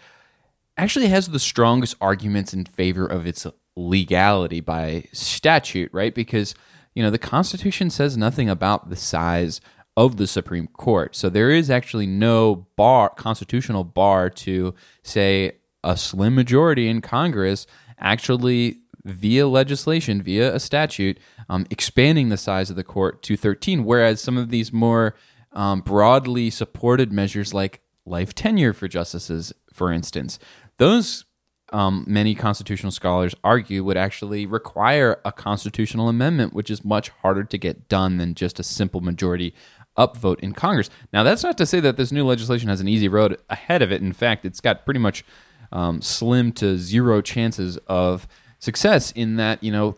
actually 0.77 1.07
has 1.07 1.27
the 1.29 1.39
strongest 1.39 1.95
arguments 2.01 2.53
in 2.53 2.65
favor 2.65 3.05
of 3.05 3.27
its 3.27 3.45
legality 3.75 4.59
by 4.59 5.05
statute, 5.13 5.91
right? 5.93 6.15
Because, 6.15 6.55
you 6.93 7.03
know, 7.03 7.11
the 7.11 7.17
Constitution 7.17 7.89
says 7.89 8.17
nothing 8.17 8.49
about 8.49 8.89
the 8.89 8.95
size 8.95 9.61
of 9.97 10.17
the 10.17 10.27
Supreme 10.27 10.67
Court. 10.67 11.15
So 11.15 11.29
there 11.29 11.51
is 11.51 11.69
actually 11.69 12.07
no 12.07 12.67
bar 12.75 13.09
constitutional 13.09 13.83
bar 13.83 14.29
to 14.31 14.73
say 15.03 15.53
a 15.83 15.95
slim 15.95 16.35
majority 16.35 16.89
in 16.89 17.01
Congress 17.01 17.67
actually 17.99 18.79
via 19.05 19.47
legislation, 19.47 20.21
via 20.21 20.53
a 20.53 20.59
statute, 20.59 21.19
um, 21.47 21.65
expanding 21.69 22.29
the 22.29 22.37
size 22.37 22.69
of 22.69 22.75
the 22.75 22.83
court 22.83 23.21
to 23.23 23.37
13. 23.37 23.85
Whereas 23.85 24.19
some 24.19 24.37
of 24.37 24.49
these 24.49 24.73
more 24.73 25.15
um, 25.53 25.81
broadly 25.81 26.49
supported 26.49 27.13
measures, 27.13 27.53
like 27.53 27.81
life 28.05 28.33
tenure 28.33 28.73
for 28.73 28.87
justices, 28.87 29.53
for 29.71 29.91
instance, 29.91 30.39
those 30.77 31.25
um, 31.71 32.03
many 32.07 32.35
constitutional 32.35 32.91
scholars 32.91 33.33
argue 33.43 33.83
would 33.83 33.97
actually 33.97 34.45
require 34.45 35.19
a 35.23 35.31
constitutional 35.31 36.09
amendment, 36.09 36.53
which 36.53 36.69
is 36.69 36.85
much 36.85 37.09
harder 37.21 37.43
to 37.43 37.57
get 37.57 37.87
done 37.87 38.17
than 38.17 38.35
just 38.35 38.59
a 38.59 38.63
simple 38.63 39.01
majority 39.01 39.53
upvote 39.97 40.39
in 40.39 40.53
Congress. 40.53 40.89
Now, 41.13 41.23
that's 41.23 41.43
not 41.43 41.57
to 41.57 41.65
say 41.65 41.79
that 41.79 41.97
this 41.97 42.11
new 42.11 42.25
legislation 42.25 42.69
has 42.69 42.81
an 42.81 42.87
easy 42.87 43.07
road 43.07 43.37
ahead 43.49 43.81
of 43.81 43.91
it. 43.91 44.01
In 44.01 44.13
fact, 44.13 44.45
it's 44.45 44.61
got 44.61 44.85
pretty 44.85 44.99
much 44.99 45.23
um, 45.71 46.01
slim 46.01 46.51
to 46.53 46.77
zero 46.77 47.21
chances 47.21 47.77
of 47.87 48.27
success 48.65 49.11
in 49.11 49.37
that, 49.37 49.63
you 49.63 49.71
know, 49.71 49.95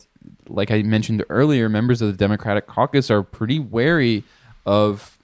like 0.48 0.70
I 0.70 0.84
mentioned 0.84 1.24
earlier, 1.30 1.70
members 1.70 2.02
of 2.02 2.12
the 2.12 2.18
Democratic 2.18 2.68
caucus 2.68 3.10
are 3.10 3.24
pretty 3.24 3.58
wary 3.58 4.24
of 4.66 5.18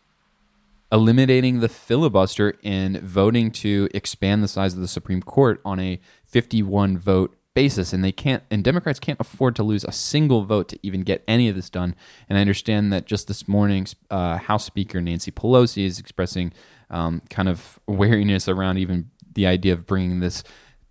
eliminating 0.91 1.59
the 1.59 1.69
filibuster 1.69 2.55
and 2.63 2.99
voting 3.01 3.51
to 3.51 3.89
expand 3.93 4.43
the 4.43 4.47
size 4.47 4.73
of 4.73 4.79
the 4.79 4.87
Supreme 4.87 5.21
Court 5.21 5.59
on 5.65 5.79
a 5.79 5.99
51 6.25 6.97
vote 6.97 7.35
basis, 7.53 7.93
and 7.93 8.03
they 8.03 8.11
can't. 8.11 8.43
And 8.49 8.63
Democrats 8.63 8.99
can't 8.99 9.19
afford 9.19 9.55
to 9.57 9.63
lose 9.63 9.83
a 9.83 9.91
single 9.91 10.43
vote 10.43 10.69
to 10.69 10.79
even 10.81 11.01
get 11.01 11.23
any 11.27 11.49
of 11.49 11.55
this 11.55 11.69
done. 11.69 11.95
And 12.29 12.37
I 12.37 12.41
understand 12.41 12.91
that 12.93 13.05
just 13.05 13.27
this 13.27 13.47
morning, 13.47 13.87
uh, 14.09 14.37
House 14.37 14.65
Speaker 14.65 15.01
Nancy 15.01 15.31
Pelosi 15.31 15.85
is 15.85 15.99
expressing 15.99 16.53
um, 16.89 17.21
kind 17.29 17.49
of 17.49 17.79
wariness 17.87 18.47
around 18.47 18.77
even 18.77 19.09
the 19.33 19.47
idea 19.47 19.73
of 19.73 19.85
bringing 19.85 20.19
this 20.19 20.43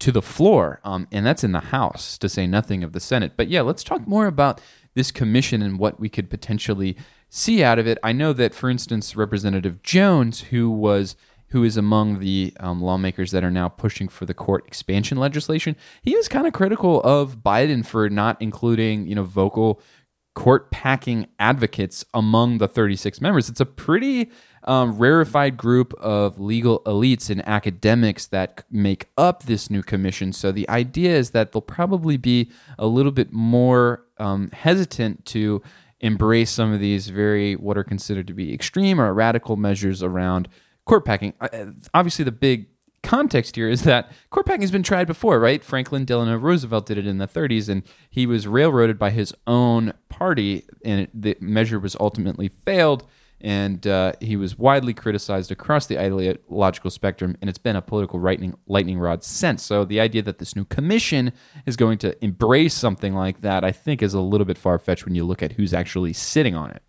to 0.02 0.10
the 0.10 0.20
floor, 0.20 0.80
um, 0.82 1.06
and 1.12 1.24
that's 1.24 1.44
in 1.44 1.52
the 1.52 1.60
House, 1.60 2.18
to 2.18 2.28
say 2.28 2.44
nothing 2.44 2.82
of 2.82 2.92
the 2.92 2.98
Senate. 2.98 3.34
But 3.36 3.46
yeah, 3.46 3.60
let's 3.60 3.84
talk 3.84 4.04
more 4.04 4.26
about 4.26 4.60
this 4.94 5.12
commission 5.12 5.62
and 5.62 5.78
what 5.78 6.00
we 6.00 6.08
could 6.08 6.28
potentially 6.28 6.96
see 7.28 7.62
out 7.62 7.78
of 7.78 7.86
it. 7.86 7.98
I 8.02 8.10
know 8.10 8.32
that, 8.32 8.52
for 8.52 8.68
instance, 8.68 9.14
Representative 9.14 9.80
Jones, 9.84 10.40
who 10.40 10.70
was 10.70 11.14
who 11.50 11.62
is 11.62 11.76
among 11.76 12.18
the 12.18 12.52
um, 12.58 12.82
lawmakers 12.82 13.30
that 13.30 13.44
are 13.44 13.50
now 13.50 13.68
pushing 13.68 14.08
for 14.08 14.24
the 14.26 14.34
court 14.34 14.66
expansion 14.66 15.18
legislation, 15.18 15.76
he 16.02 16.16
was 16.16 16.26
kind 16.26 16.48
of 16.48 16.52
critical 16.52 17.00
of 17.02 17.36
Biden 17.44 17.86
for 17.86 18.08
not 18.08 18.40
including, 18.40 19.06
you 19.06 19.14
know, 19.14 19.22
vocal 19.22 19.80
court 20.34 20.70
packing 20.72 21.28
advocates 21.38 22.04
among 22.12 22.58
the 22.58 22.66
36 22.66 23.20
members. 23.20 23.48
It's 23.48 23.60
a 23.60 23.66
pretty 23.66 24.32
um, 24.64 24.96
rarefied 24.98 25.56
group 25.56 25.92
of 25.94 26.38
legal 26.38 26.80
elites 26.80 27.30
and 27.30 27.46
academics 27.48 28.26
that 28.26 28.64
make 28.70 29.08
up 29.18 29.44
this 29.44 29.70
new 29.70 29.82
commission. 29.82 30.32
So 30.32 30.52
the 30.52 30.68
idea 30.68 31.16
is 31.16 31.30
that 31.30 31.52
they'll 31.52 31.62
probably 31.62 32.16
be 32.16 32.50
a 32.78 32.86
little 32.86 33.12
bit 33.12 33.32
more 33.32 34.04
um, 34.18 34.50
hesitant 34.52 35.24
to 35.26 35.62
embrace 36.00 36.50
some 36.50 36.72
of 36.72 36.80
these 36.80 37.08
very 37.08 37.54
what 37.54 37.78
are 37.78 37.84
considered 37.84 38.26
to 38.26 38.34
be 38.34 38.52
extreme 38.52 39.00
or 39.00 39.12
radical 39.14 39.56
measures 39.56 40.02
around 40.02 40.48
court 40.84 41.04
packing. 41.04 41.32
Uh, 41.40 41.66
obviously, 41.94 42.24
the 42.24 42.32
big 42.32 42.66
context 43.02 43.56
here 43.56 43.68
is 43.68 43.82
that 43.82 44.12
court 44.30 44.46
packing 44.46 44.62
has 44.62 44.70
been 44.70 44.82
tried 44.82 45.06
before, 45.06 45.40
right? 45.40 45.64
Franklin 45.64 46.04
Delano 46.04 46.36
Roosevelt 46.36 46.86
did 46.86 46.98
it 46.98 47.06
in 47.06 47.18
the 47.18 47.26
30s, 47.26 47.68
and 47.68 47.82
he 48.10 48.26
was 48.26 48.46
railroaded 48.46 48.98
by 48.98 49.10
his 49.10 49.34
own 49.46 49.92
party, 50.08 50.64
and 50.84 51.08
the 51.12 51.36
measure 51.40 51.80
was 51.80 51.96
ultimately 51.98 52.48
failed. 52.48 53.04
And 53.42 53.84
uh, 53.86 54.12
he 54.20 54.36
was 54.36 54.56
widely 54.56 54.94
criticized 54.94 55.50
across 55.50 55.86
the 55.86 55.98
ideological 55.98 56.90
spectrum, 56.90 57.36
and 57.40 57.50
it's 57.50 57.58
been 57.58 57.74
a 57.74 57.82
political 57.82 58.20
lightning, 58.20 58.54
lightning 58.66 59.00
rod 59.00 59.24
since. 59.24 59.64
So 59.64 59.84
the 59.84 59.98
idea 60.00 60.22
that 60.22 60.38
this 60.38 60.54
new 60.54 60.64
commission 60.64 61.32
is 61.66 61.76
going 61.76 61.98
to 61.98 62.24
embrace 62.24 62.74
something 62.74 63.14
like 63.14 63.40
that, 63.40 63.64
I 63.64 63.72
think, 63.72 64.00
is 64.00 64.14
a 64.14 64.20
little 64.20 64.44
bit 64.44 64.58
far 64.58 64.78
fetched 64.78 65.04
when 65.04 65.16
you 65.16 65.24
look 65.24 65.42
at 65.42 65.52
who's 65.52 65.74
actually 65.74 66.12
sitting 66.12 66.54
on 66.54 66.70
it. 66.70 66.82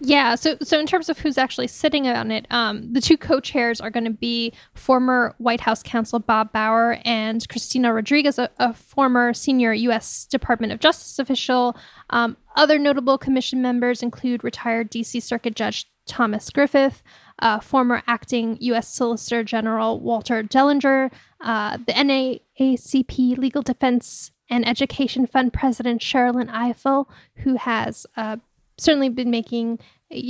Yeah. 0.00 0.34
So, 0.34 0.56
so 0.62 0.78
in 0.78 0.86
terms 0.86 1.08
of 1.08 1.18
who's 1.18 1.38
actually 1.38 1.66
sitting 1.66 2.06
on 2.06 2.30
it, 2.30 2.46
um, 2.50 2.92
the 2.92 3.00
two 3.00 3.16
co-chairs 3.16 3.80
are 3.80 3.90
going 3.90 4.04
to 4.04 4.10
be 4.10 4.52
former 4.74 5.34
White 5.38 5.60
House 5.60 5.82
counsel 5.82 6.18
Bob 6.18 6.52
Bauer 6.52 6.98
and 7.04 7.46
Cristina 7.48 7.92
Rodriguez, 7.92 8.38
a, 8.38 8.50
a 8.58 8.72
former 8.72 9.34
senior 9.34 9.72
U.S. 9.72 10.26
Department 10.26 10.72
of 10.72 10.80
Justice 10.80 11.18
official. 11.18 11.76
Um, 12.10 12.36
other 12.56 12.78
notable 12.78 13.18
commission 13.18 13.62
members 13.62 14.02
include 14.02 14.44
retired 14.44 14.90
D.C. 14.90 15.20
Circuit 15.20 15.54
Judge 15.54 15.86
Thomas 16.06 16.50
Griffith, 16.50 17.02
uh, 17.38 17.60
former 17.60 18.02
acting 18.06 18.58
U.S. 18.60 18.88
Solicitor 18.88 19.44
General 19.44 20.00
Walter 20.00 20.42
Dellinger, 20.42 21.10
uh, 21.40 21.78
the 21.78 21.92
NAACP 21.92 23.38
Legal 23.38 23.62
Defense 23.62 24.30
and 24.48 24.66
Education 24.66 25.26
Fund 25.26 25.52
President 25.52 26.00
Sherrilyn 26.00 26.50
Ifill, 26.50 27.06
who 27.36 27.56
has 27.56 28.06
uh, 28.16 28.36
certainly 28.76 29.08
been 29.08 29.30
making 29.30 29.78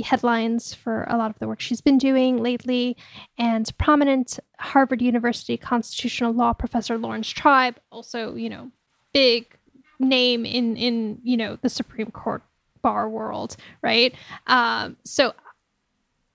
headlines 0.05 0.73
for 0.73 1.03
a 1.09 1.17
lot 1.17 1.29
of 1.29 1.39
the 1.39 1.47
work 1.47 1.59
she's 1.59 1.81
been 1.81 1.97
doing 1.97 2.37
lately. 2.37 2.95
And 3.37 3.69
prominent 3.77 4.39
Harvard 4.59 5.01
University 5.01 5.57
constitutional 5.57 6.31
law 6.31 6.53
professor 6.53 6.97
Laurence 6.97 7.29
Tribe, 7.29 7.79
also, 7.91 8.35
you 8.35 8.49
know, 8.49 8.71
big 9.13 9.57
name 9.99 10.45
in 10.45 10.75
in 10.75 11.19
you 11.23 11.37
know 11.37 11.57
the 11.61 11.69
Supreme 11.69 12.11
Court 12.11 12.43
bar 12.81 13.07
world, 13.09 13.55
right? 13.81 14.13
Um, 14.47 14.97
so 15.03 15.29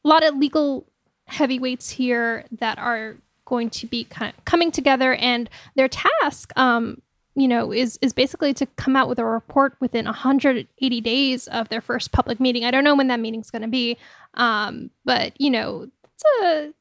a 0.04 0.08
lot 0.08 0.24
of 0.24 0.36
legal 0.36 0.86
heavyweights 1.26 1.90
here 1.90 2.44
that 2.58 2.78
are 2.78 3.16
going 3.44 3.70
to 3.70 3.86
be 3.86 4.04
kind 4.04 4.32
of 4.36 4.44
coming 4.44 4.70
together 4.70 5.14
and 5.14 5.48
their 5.74 5.88
task 5.88 6.52
um, 6.56 7.02
you 7.38 7.46
know, 7.46 7.72
is 7.72 7.98
is 8.02 8.12
basically 8.12 8.52
to 8.54 8.66
come 8.66 8.96
out 8.96 9.08
with 9.08 9.20
a 9.20 9.24
report 9.24 9.76
within 9.80 10.06
180 10.06 11.00
days 11.00 11.46
of 11.48 11.68
their 11.68 11.80
first 11.80 12.10
public 12.10 12.40
meeting. 12.40 12.64
I 12.64 12.72
don't 12.72 12.82
know 12.82 12.96
when 12.96 13.06
that 13.08 13.20
meeting's 13.20 13.50
going 13.50 13.62
to 13.62 13.68
be, 13.68 13.96
um, 14.34 14.90
but 15.04 15.40
you 15.40 15.50
know, 15.50 15.88
it's 16.04 16.24
a 16.42 16.72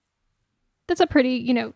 that's 0.87 0.99
a 0.99 1.05
pretty 1.05 1.35
you 1.35 1.53
know 1.53 1.73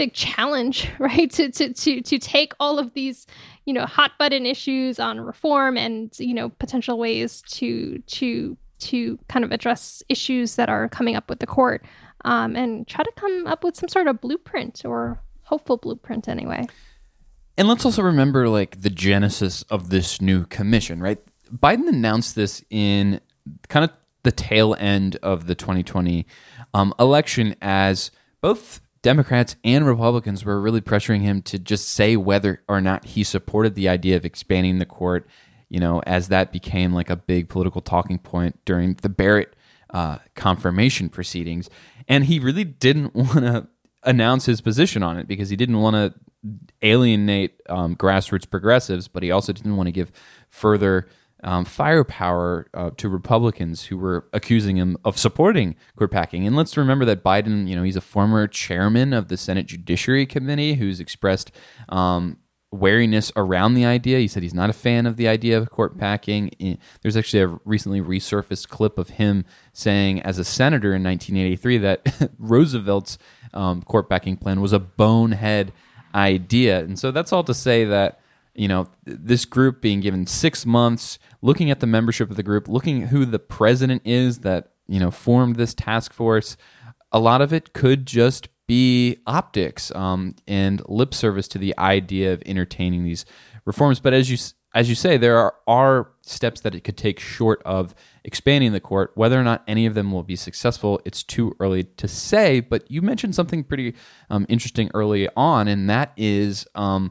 big 0.00 0.14
challenge, 0.14 0.88
right? 0.98 1.30
To 1.32 1.50
to 1.50 1.74
to 1.74 2.00
to 2.00 2.18
take 2.18 2.54
all 2.58 2.78
of 2.78 2.94
these 2.94 3.26
you 3.66 3.74
know 3.74 3.84
hot 3.84 4.12
button 4.18 4.46
issues 4.46 4.98
on 4.98 5.20
reform 5.20 5.76
and 5.76 6.10
you 6.18 6.32
know 6.32 6.48
potential 6.48 6.98
ways 6.98 7.42
to 7.48 7.98
to 8.06 8.56
to 8.78 9.18
kind 9.28 9.44
of 9.44 9.52
address 9.52 10.02
issues 10.08 10.56
that 10.56 10.70
are 10.70 10.88
coming 10.88 11.14
up 11.16 11.28
with 11.28 11.40
the 11.40 11.46
court 11.46 11.84
um, 12.24 12.56
and 12.56 12.88
try 12.88 13.04
to 13.04 13.12
come 13.14 13.46
up 13.46 13.62
with 13.62 13.76
some 13.76 13.90
sort 13.90 14.06
of 14.06 14.18
blueprint 14.22 14.82
or 14.86 15.20
hopeful 15.42 15.76
blueprint 15.76 16.28
anyway. 16.28 16.66
And 17.58 17.68
let's 17.68 17.84
also 17.84 18.00
remember 18.00 18.48
like 18.48 18.80
the 18.80 18.88
genesis 18.88 19.62
of 19.64 19.90
this 19.90 20.22
new 20.22 20.46
commission, 20.46 21.02
right? 21.02 21.18
Biden 21.54 21.88
announced 21.88 22.36
this 22.36 22.64
in 22.70 23.20
kind 23.68 23.84
of 23.84 23.90
the 24.22 24.32
tail 24.32 24.74
end 24.78 25.16
of 25.16 25.46
the 25.46 25.54
2020 25.54 26.26
um, 26.72 26.94
election 26.98 27.54
as 27.60 28.10
both 28.40 28.80
Democrats 29.02 29.56
and 29.64 29.86
Republicans 29.86 30.44
were 30.44 30.60
really 30.60 30.80
pressuring 30.80 31.22
him 31.22 31.40
to 31.42 31.58
just 31.58 31.88
say 31.88 32.16
whether 32.16 32.62
or 32.68 32.80
not 32.80 33.04
he 33.04 33.24
supported 33.24 33.74
the 33.74 33.88
idea 33.88 34.16
of 34.16 34.24
expanding 34.24 34.78
the 34.78 34.86
court, 34.86 35.26
you 35.68 35.80
know, 35.80 36.02
as 36.06 36.28
that 36.28 36.52
became 36.52 36.92
like 36.92 37.08
a 37.08 37.16
big 37.16 37.48
political 37.48 37.80
talking 37.80 38.18
point 38.18 38.58
during 38.64 38.94
the 38.94 39.08
Barrett 39.08 39.56
uh, 39.94 40.18
confirmation 40.34 41.08
proceedings. 41.08 41.70
And 42.08 42.24
he 42.24 42.38
really 42.38 42.64
didn't 42.64 43.14
want 43.14 43.40
to 43.40 43.68
announce 44.02 44.46
his 44.46 44.60
position 44.60 45.02
on 45.02 45.18
it 45.18 45.26
because 45.26 45.48
he 45.50 45.56
didn't 45.56 45.80
want 45.80 45.94
to 45.94 46.14
alienate 46.82 47.60
um, 47.68 47.94
grassroots 47.96 48.48
progressives, 48.48 49.08
but 49.08 49.22
he 49.22 49.30
also 49.30 49.52
didn't 49.52 49.76
want 49.76 49.86
to 49.86 49.92
give 49.92 50.12
further 50.48 51.06
um, 51.42 51.64
firepower 51.64 52.68
uh, 52.74 52.90
to 52.96 53.08
Republicans 53.08 53.84
who 53.84 53.96
were 53.96 54.28
accusing 54.32 54.76
him 54.76 54.96
of 55.04 55.18
supporting 55.18 55.76
court 55.96 56.10
packing. 56.10 56.46
And 56.46 56.56
let's 56.56 56.76
remember 56.76 57.04
that 57.06 57.24
Biden, 57.24 57.68
you 57.68 57.76
know, 57.76 57.82
he's 57.82 57.96
a 57.96 58.00
former 58.00 58.46
chairman 58.46 59.12
of 59.12 59.28
the 59.28 59.36
Senate 59.36 59.66
Judiciary 59.66 60.26
Committee 60.26 60.74
who's 60.74 61.00
expressed 61.00 61.50
um, 61.88 62.38
wariness 62.72 63.32
around 63.36 63.74
the 63.74 63.84
idea. 63.84 64.18
He 64.18 64.28
said 64.28 64.42
he's 64.42 64.54
not 64.54 64.70
a 64.70 64.74
fan 64.74 65.06
of 65.06 65.16
the 65.16 65.28
idea 65.28 65.58
of 65.58 65.70
court 65.70 65.98
packing. 65.98 66.78
There's 67.02 67.16
actually 67.16 67.42
a 67.42 67.58
recently 67.64 68.00
resurfaced 68.00 68.68
clip 68.68 68.98
of 68.98 69.10
him 69.10 69.44
saying, 69.72 70.22
as 70.22 70.38
a 70.38 70.44
senator 70.44 70.94
in 70.94 71.02
1983, 71.02 71.78
that 71.78 72.32
Roosevelt's 72.38 73.18
um, 73.52 73.82
court 73.82 74.08
packing 74.08 74.36
plan 74.36 74.60
was 74.60 74.72
a 74.72 74.78
bonehead 74.78 75.72
idea. 76.14 76.80
And 76.80 76.98
so 76.98 77.10
that's 77.10 77.32
all 77.32 77.44
to 77.44 77.54
say 77.54 77.84
that, 77.84 78.19
you 78.54 78.68
know, 78.68 78.88
this 79.04 79.44
group 79.44 79.80
being 79.80 80.00
given 80.00 80.26
six 80.26 80.66
months, 80.66 81.18
looking 81.42 81.70
at 81.70 81.80
the 81.80 81.86
membership 81.86 82.30
of 82.30 82.36
the 82.36 82.42
group, 82.42 82.68
looking 82.68 83.02
at 83.02 83.08
who 83.10 83.24
the 83.24 83.38
president 83.38 84.02
is 84.04 84.38
that, 84.40 84.72
you 84.88 85.00
know, 85.00 85.10
formed 85.10 85.56
this 85.56 85.74
task 85.74 86.12
force, 86.12 86.56
a 87.12 87.18
lot 87.18 87.40
of 87.40 87.52
it 87.52 87.72
could 87.72 88.06
just 88.06 88.48
be 88.66 89.18
optics 89.26 89.90
um, 89.96 90.34
and 90.46 90.82
lip 90.88 91.12
service 91.12 91.48
to 91.48 91.58
the 91.58 91.76
idea 91.76 92.32
of 92.32 92.42
entertaining 92.46 93.04
these 93.04 93.24
reforms. 93.64 93.98
But 94.00 94.14
as 94.14 94.30
you 94.30 94.36
as 94.72 94.88
you 94.88 94.94
say, 94.94 95.16
there 95.16 95.36
are, 95.36 95.54
are 95.66 96.12
steps 96.22 96.60
that 96.60 96.74
it 96.74 96.84
could 96.84 96.96
take 96.96 97.18
short 97.18 97.60
of 97.64 97.94
expanding 98.24 98.72
the 98.72 98.80
court. 98.80 99.10
Whether 99.16 99.38
or 99.38 99.42
not 99.42 99.64
any 99.66 99.84
of 99.86 99.94
them 99.94 100.12
will 100.12 100.22
be 100.22 100.36
successful, 100.36 101.00
it's 101.04 101.24
too 101.24 101.56
early 101.58 101.84
to 101.84 102.06
say. 102.06 102.60
But 102.60 102.88
you 102.88 103.02
mentioned 103.02 103.34
something 103.34 103.64
pretty 103.64 103.94
um, 104.28 104.46
interesting 104.48 104.88
early 104.94 105.28
on, 105.36 105.66
and 105.66 105.90
that 105.90 106.12
is 106.16 106.66
um, 106.76 107.10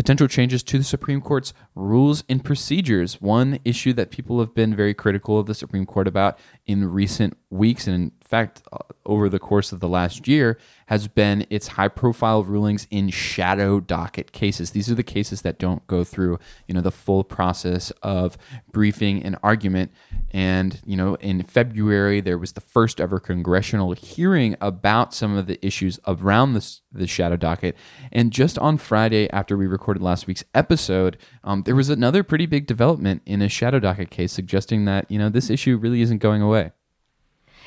potential 0.00 0.26
changes 0.26 0.62
to 0.62 0.78
the 0.78 0.82
Supreme 0.82 1.20
Court's 1.20 1.52
rules 1.74 2.24
and 2.26 2.42
procedures. 2.42 3.20
One 3.20 3.58
issue 3.66 3.92
that 3.92 4.10
people 4.10 4.40
have 4.40 4.54
been 4.54 4.74
very 4.74 4.94
critical 4.94 5.38
of 5.38 5.44
the 5.44 5.52
Supreme 5.52 5.84
Court 5.84 6.08
about 6.08 6.38
in 6.64 6.90
recent 6.90 7.36
weeks, 7.50 7.86
and 7.86 7.94
in 7.94 8.12
fact, 8.20 8.62
uh, 8.72 8.78
over 9.04 9.28
the 9.28 9.40
course 9.40 9.72
of 9.72 9.80
the 9.80 9.88
last 9.88 10.28
year, 10.28 10.56
has 10.86 11.08
been 11.08 11.46
its 11.50 11.68
high 11.68 11.88
profile 11.88 12.44
rulings 12.44 12.86
in 12.90 13.08
shadow 13.10 13.80
docket 13.80 14.32
cases. 14.32 14.70
These 14.70 14.90
are 14.90 14.94
the 14.94 15.02
cases 15.02 15.42
that 15.42 15.58
don't 15.58 15.84
go 15.86 16.04
through, 16.04 16.38
you 16.68 16.74
know, 16.74 16.80
the 16.80 16.92
full 16.92 17.24
process 17.24 17.90
of 18.02 18.38
briefing 18.72 19.22
and 19.22 19.36
argument. 19.42 19.90
And, 20.32 20.80
you 20.84 20.96
know, 20.96 21.16
in 21.16 21.42
February, 21.42 22.20
there 22.20 22.38
was 22.38 22.52
the 22.52 22.60
first 22.60 23.00
ever 23.00 23.18
congressional 23.18 23.92
hearing 23.92 24.56
about 24.60 25.12
some 25.12 25.36
of 25.36 25.46
the 25.46 25.64
issues 25.64 25.98
around 26.06 26.54
this, 26.54 26.82
the 26.92 27.06
shadow 27.06 27.36
docket. 27.36 27.76
And 28.12 28.32
just 28.32 28.58
on 28.58 28.78
Friday, 28.78 29.28
after 29.30 29.56
we 29.56 29.66
recorded 29.66 30.02
last 30.02 30.26
week's 30.26 30.44
episode, 30.54 31.18
um, 31.42 31.62
there 31.64 31.76
was 31.76 31.88
another 31.88 32.22
pretty 32.22 32.46
big 32.46 32.66
development 32.66 33.22
in 33.26 33.42
a 33.42 33.48
shadow 33.48 33.80
docket 33.80 34.10
case 34.10 34.32
suggesting 34.32 34.84
that, 34.84 35.10
you 35.10 35.18
know, 35.18 35.28
this 35.28 35.50
issue 35.50 35.76
really 35.76 36.02
isn't 36.02 36.18
going 36.18 36.42
away. 36.42 36.70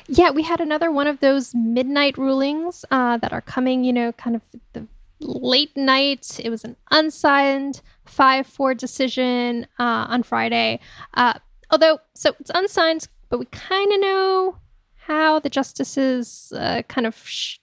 Yeah, 0.06 0.30
we 0.30 0.42
had 0.42 0.60
another 0.60 0.90
one 0.90 1.06
of 1.06 1.20
those 1.20 1.54
midnight 1.54 2.18
rulings 2.18 2.84
uh, 2.90 3.16
that 3.18 3.32
are 3.32 3.40
coming, 3.40 3.84
you 3.84 3.92
know, 3.92 4.12
kind 4.12 4.36
of 4.36 4.42
the 4.74 4.86
late 5.20 5.74
night. 5.76 6.38
It 6.42 6.50
was 6.50 6.64
an 6.64 6.76
unsigned 6.90 7.80
5 8.04 8.46
4 8.46 8.74
decision 8.74 9.66
uh, 9.78 10.06
on 10.08 10.22
Friday. 10.22 10.80
Uh, 11.14 11.34
although, 11.70 11.98
so 12.14 12.34
it's 12.38 12.50
unsigned, 12.54 13.08
but 13.30 13.38
we 13.38 13.46
kind 13.46 13.92
of 13.92 14.00
know 14.00 14.58
how 15.06 15.38
the 15.38 15.48
justices 15.50 16.52
uh, 16.54 16.82
kind 16.88 17.06
of 17.06 17.16
sh- 17.26 17.58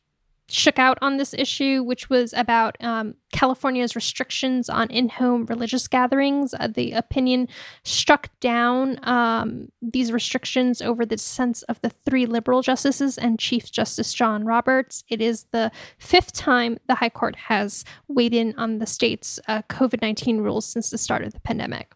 shook 0.51 0.77
out 0.77 0.97
on 1.01 1.17
this 1.17 1.33
issue, 1.33 1.83
which 1.83 2.09
was 2.09 2.33
about 2.33 2.75
um, 2.81 3.15
California's 3.31 3.95
restrictions 3.95 4.69
on 4.69 4.89
in 4.89 5.09
home 5.09 5.45
religious 5.45 5.87
gatherings. 5.87 6.53
Uh, 6.59 6.67
the 6.67 6.91
opinion 6.91 7.47
struck 7.83 8.29
down 8.39 8.99
um, 9.03 9.69
these 9.81 10.11
restrictions 10.11 10.81
over 10.81 11.05
the 11.05 11.15
dissents 11.15 11.61
of 11.63 11.79
the 11.81 11.89
three 11.89 12.25
liberal 12.25 12.61
justices 12.61 13.17
and 13.17 13.39
Chief 13.39 13.71
Justice 13.71 14.13
John 14.13 14.43
Roberts. 14.43 15.03
It 15.09 15.21
is 15.21 15.45
the 15.51 15.71
fifth 15.97 16.33
time 16.33 16.77
the 16.87 16.95
High 16.95 17.09
Court 17.09 17.35
has 17.35 17.85
weighed 18.07 18.33
in 18.33 18.53
on 18.57 18.79
the 18.79 18.87
state's 18.87 19.39
uh, 19.47 19.61
COVID 19.63 20.01
19 20.01 20.39
rules 20.39 20.65
since 20.65 20.89
the 20.89 20.97
start 20.97 21.23
of 21.23 21.33
the 21.33 21.39
pandemic. 21.39 21.93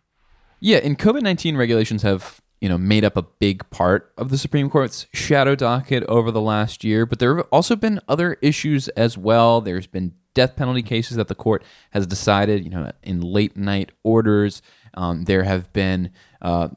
Yeah, 0.60 0.78
and 0.78 0.98
COVID 0.98 1.22
19 1.22 1.58
regulations 1.58 2.04
have 2.04 2.42
you 2.66 2.70
know 2.70 2.80
made 2.80 3.06
up 3.06 3.16
a 3.16 3.22
big 3.22 3.70
part 3.70 4.12
of 4.18 4.30
the 4.30 4.40
Supreme 4.40 4.72
Court's 4.72 5.06
shadow 5.14 5.54
docket 5.54 6.02
over 6.06 6.32
the 6.32 6.42
last 6.42 6.84
year, 6.84 7.06
but 7.06 7.20
there 7.20 7.38
have 7.38 7.46
also 7.52 7.76
been 7.76 8.00
other 8.08 8.40
issues 8.42 8.88
as 8.88 9.20
well. 9.20 9.62
There's 9.62 9.86
been 9.86 10.16
death 10.34 10.56
penalty 10.56 10.82
cases 10.82 11.16
that 11.18 11.28
the 11.28 11.36
court 11.36 11.64
has 11.92 12.08
decided, 12.08 12.64
you 12.64 12.72
know, 12.72 12.92
in 13.04 13.22
late 13.22 13.56
night 13.56 13.92
orders. 14.02 14.64
Um, 14.96 15.26
there 15.26 15.44
have 15.44 15.72
been 15.74 16.10
uh, 16.42 16.70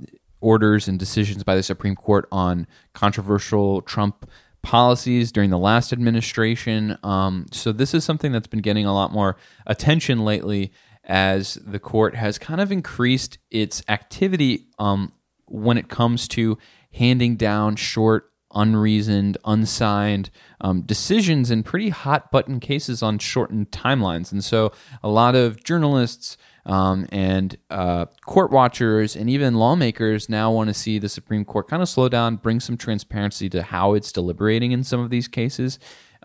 orders 0.43 0.89
and 0.89 0.99
decisions 0.99 1.43
by 1.43 1.55
the 1.55 1.63
Supreme 1.63 1.97
Court 1.97 2.29
on 2.31 2.67
controversial 2.93 3.81
Trump 3.81 4.31
policies 4.61 5.33
during 5.33 5.49
the 5.49 5.57
last 5.57 5.91
administration. 5.91 6.99
Um, 7.03 7.47
so 7.51 7.73
this 7.73 7.95
is 7.95 8.05
something 8.05 8.31
that's 8.31 8.47
been 8.47 8.61
getting 8.61 8.85
a 8.85 8.93
lot 8.93 9.11
more 9.11 9.39
attention 9.67 10.19
lately 10.19 10.71
as 11.05 11.55
the 11.55 11.79
court 11.79 12.15
has 12.15 12.39
kind 12.39 12.61
of 12.61 12.71
increased 12.71 13.39
its 13.51 13.83
activity 13.89 14.67
um, 14.79 15.15
when 15.51 15.79
it 15.79 15.89
comes 15.89 16.29
to 16.29 16.59
handing 16.93 17.37
down 17.37 17.77
short, 17.77 18.33
unreasoned, 18.55 19.37
unsigned 19.45 20.31
um, 20.61 20.83
decisions 20.83 21.51
in 21.51 21.63
pretty 21.63 21.91
hot 21.91 22.31
button 22.31 22.61
cases 22.61 23.03
on 23.03 23.19
shortened 23.19 23.71
timelines. 23.71 24.33
And 24.33 24.43
so 24.43 24.73
a 25.03 25.09
lot 25.09 25.35
of 25.35 25.63
journalists 25.63 26.37
um, 26.65 27.07
and 27.11 27.57
uh, 27.71 28.07
court 28.27 28.51
watchers 28.51 29.17
and 29.17 29.31
even 29.31 29.55
lawmakers 29.55 30.29
now 30.29 30.51
want 30.51 30.69
to 30.69 30.75
see 30.75 30.99
the 30.99 31.09
Supreme 31.09 31.45
Court 31.45 31.69
kind 31.69 31.83
of 31.83 31.89
slow 31.89 32.09
down, 32.09 32.37
bring 32.37 32.61
some 32.61 32.77
transparency 32.77 33.49
to 33.51 33.63
how 33.63 33.95
it's 33.95 34.13
deliberating 34.13 34.73
in 34.73 34.85
some 34.85 35.01
of 35.01 35.11
these 35.11 35.29
cases. 35.29 35.79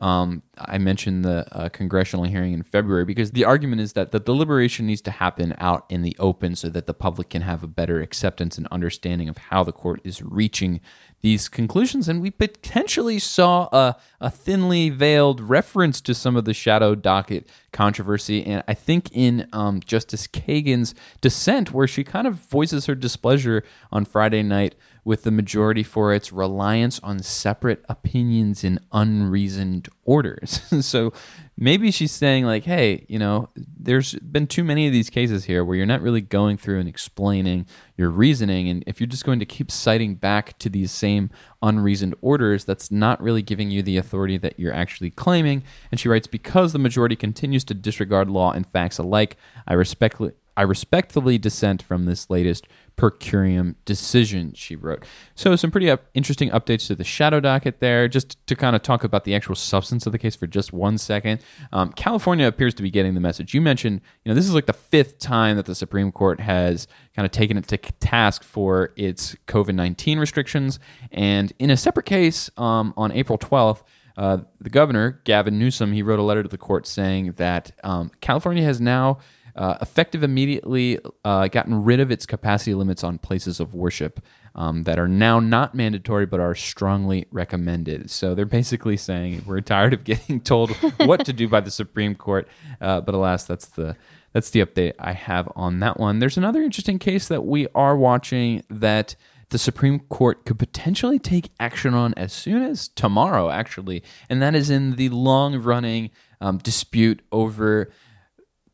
Um, 0.03 0.43
I 0.57 0.79
mentioned 0.79 1.23
the 1.23 1.47
uh, 1.55 1.69
congressional 1.69 2.25
hearing 2.25 2.51
in 2.51 2.61
February 2.61 3.05
because 3.05 3.31
the 3.31 3.45
argument 3.45 3.79
is 3.79 3.93
that 3.93 4.11
the 4.11 4.19
deliberation 4.19 4.85
needs 4.85 4.99
to 5.03 5.11
happen 5.11 5.55
out 5.59 5.85
in 5.87 6.01
the 6.01 6.13
open 6.19 6.57
so 6.57 6.67
that 6.71 6.87
the 6.87 6.93
public 6.93 7.29
can 7.29 7.41
have 7.41 7.63
a 7.63 7.67
better 7.67 8.01
acceptance 8.01 8.57
and 8.57 8.67
understanding 8.67 9.29
of 9.29 9.37
how 9.37 9.63
the 9.63 9.71
court 9.71 10.01
is 10.03 10.21
reaching 10.21 10.81
these 11.21 11.47
conclusions. 11.47 12.09
And 12.09 12.21
we 12.21 12.31
potentially 12.31 13.17
saw 13.17 13.69
a, 13.71 13.95
a 14.19 14.29
thinly 14.29 14.89
veiled 14.89 15.39
reference 15.39 16.01
to 16.01 16.13
some 16.13 16.35
of 16.35 16.43
the 16.43 16.53
shadow 16.53 16.95
docket 16.95 17.47
controversy. 17.71 18.45
And 18.45 18.61
I 18.67 18.73
think 18.73 19.09
in 19.13 19.47
um, 19.53 19.79
Justice 19.79 20.27
Kagan's 20.27 20.93
dissent, 21.21 21.71
where 21.71 21.87
she 21.87 22.03
kind 22.03 22.27
of 22.27 22.35
voices 22.35 22.87
her 22.87 22.95
displeasure 22.95 23.63
on 23.89 24.03
Friday 24.03 24.43
night 24.43 24.75
with 25.05 25.23
the 25.23 25.31
majority 25.31 25.83
for 25.83 26.13
its 26.13 26.31
reliance 26.31 26.99
on 27.01 27.19
separate 27.19 27.83
opinions 27.89 28.63
in 28.63 28.79
unreasoned 28.91 29.89
orders. 30.05 30.61
so 30.85 31.11
maybe 31.57 31.91
she's 31.91 32.11
saying, 32.11 32.45
like, 32.45 32.63
hey, 32.63 33.05
you 33.09 33.19
know, 33.19 33.49
there's 33.55 34.15
been 34.15 34.47
too 34.47 34.63
many 34.63 34.87
of 34.87 34.93
these 34.93 35.09
cases 35.09 35.45
here 35.45 35.65
where 35.65 35.75
you're 35.75 35.85
not 35.85 36.01
really 36.01 36.21
going 36.21 36.57
through 36.57 36.79
and 36.79 36.87
explaining 36.87 37.65
your 37.97 38.09
reasoning. 38.09 38.69
And 38.69 38.83
if 38.87 38.99
you're 38.99 39.07
just 39.07 39.25
going 39.25 39.39
to 39.39 39.45
keep 39.45 39.69
citing 39.69 40.15
back 40.15 40.57
to 40.59 40.69
these 40.69 40.91
same 40.91 41.29
unreasoned 41.61 42.15
orders, 42.21 42.63
that's 42.63 42.89
not 42.89 43.21
really 43.21 43.41
giving 43.41 43.71
you 43.71 43.83
the 43.83 43.97
authority 43.97 44.37
that 44.37 44.59
you're 44.59 44.73
actually 44.73 45.09
claiming. 45.09 45.63
And 45.91 45.99
she 45.99 46.07
writes, 46.07 46.27
because 46.27 46.71
the 46.71 46.79
majority 46.79 47.15
continues 47.15 47.65
to 47.65 47.73
disregard 47.73 48.29
law 48.29 48.51
and 48.51 48.65
facts 48.65 48.97
alike, 48.97 49.35
I 49.67 49.73
respectfully 49.73 50.31
I 50.55 50.61
respectfully 50.61 51.37
dissent 51.37 51.81
from 51.81 52.05
this 52.05 52.29
latest 52.29 52.67
per 52.95 53.09
curiam 53.09 53.75
decision, 53.85 54.53
she 54.53 54.75
wrote. 54.75 55.03
So, 55.33 55.55
some 55.55 55.71
pretty 55.71 55.89
up, 55.89 56.05
interesting 56.13 56.49
updates 56.51 56.87
to 56.87 56.95
the 56.95 57.03
shadow 57.03 57.39
docket 57.39 57.79
there. 57.79 58.07
Just 58.07 58.45
to 58.47 58.55
kind 58.55 58.75
of 58.75 58.83
talk 58.83 59.03
about 59.03 59.23
the 59.23 59.33
actual 59.33 59.55
substance 59.55 60.05
of 60.05 60.11
the 60.11 60.19
case 60.19 60.35
for 60.35 60.45
just 60.45 60.71
one 60.71 60.97
second. 60.97 61.41
Um, 61.71 61.91
California 61.93 62.47
appears 62.47 62.73
to 62.75 62.83
be 62.83 62.91
getting 62.91 63.15
the 63.15 63.19
message. 63.19 63.53
You 63.53 63.61
mentioned, 63.61 64.01
you 64.23 64.29
know, 64.29 64.35
this 64.35 64.45
is 64.45 64.53
like 64.53 64.67
the 64.67 64.73
fifth 64.73 65.17
time 65.19 65.57
that 65.57 65.65
the 65.65 65.75
Supreme 65.75 66.11
Court 66.11 66.39
has 66.39 66.87
kind 67.15 67.25
of 67.25 67.31
taken 67.31 67.57
it 67.57 67.67
to 67.69 67.77
task 67.77 68.43
for 68.43 68.93
its 68.95 69.35
COVID 69.47 69.73
19 69.73 70.19
restrictions. 70.19 70.79
And 71.11 71.51
in 71.57 71.71
a 71.71 71.77
separate 71.77 72.05
case 72.05 72.51
um, 72.57 72.93
on 72.95 73.11
April 73.11 73.39
12th, 73.39 73.81
uh, 74.15 74.37
the 74.61 74.69
governor, 74.69 75.21
Gavin 75.23 75.57
Newsom, 75.57 75.91
he 75.91 76.03
wrote 76.03 76.19
a 76.19 76.23
letter 76.23 76.43
to 76.43 76.49
the 76.49 76.57
court 76.57 76.85
saying 76.85 77.33
that 77.33 77.71
um, 77.83 78.11
California 78.21 78.63
has 78.63 78.79
now 78.79 79.17
uh, 79.55 79.77
effective 79.81 80.23
immediately 80.23 80.99
uh, 81.23 81.47
gotten 81.47 81.83
rid 81.83 81.99
of 81.99 82.11
its 82.11 82.25
capacity 82.25 82.73
limits 82.73 83.03
on 83.03 83.17
places 83.17 83.59
of 83.59 83.73
worship 83.73 84.19
um, 84.55 84.83
that 84.83 84.99
are 84.99 85.07
now 85.07 85.39
not 85.39 85.75
mandatory 85.75 86.25
but 86.25 86.39
are 86.39 86.55
strongly 86.55 87.25
recommended. 87.31 88.09
So 88.09 88.35
they're 88.35 88.45
basically 88.45 88.97
saying 88.97 89.43
we're 89.45 89.61
tired 89.61 89.93
of 89.93 90.03
getting 90.05 90.41
told 90.41 90.71
what 90.97 91.25
to 91.25 91.33
do 91.33 91.47
by 91.47 91.61
the 91.61 91.71
Supreme 91.71 92.15
Court, 92.15 92.47
uh, 92.81 93.01
but 93.01 93.15
alas, 93.15 93.45
that's 93.45 93.67
the 93.67 93.95
that's 94.31 94.49
the 94.49 94.65
update 94.65 94.93
I 94.97 95.13
have 95.13 95.47
on 95.55 95.79
that 95.79 95.99
one. 95.99 96.17
There's 96.17 96.37
another 96.37 96.63
interesting 96.63 96.97
case 96.97 97.27
that 97.27 97.45
we 97.45 97.67
are 97.75 97.95
watching 97.95 98.63
that 98.67 99.15
the 99.49 99.59
Supreme 99.59 99.99
Court 99.99 100.45
could 100.45 100.57
potentially 100.57 101.19
take 101.19 101.51
action 101.59 101.93
on 101.93 102.15
as 102.15 102.33
soon 102.33 102.63
as 102.63 102.87
tomorrow, 102.87 103.51
actually, 103.51 104.01
and 104.27 104.41
that 104.41 104.55
is 104.55 104.71
in 104.71 104.95
the 104.95 105.09
long 105.09 105.61
running 105.61 106.09
um, 106.41 106.57
dispute 106.57 107.21
over 107.31 107.91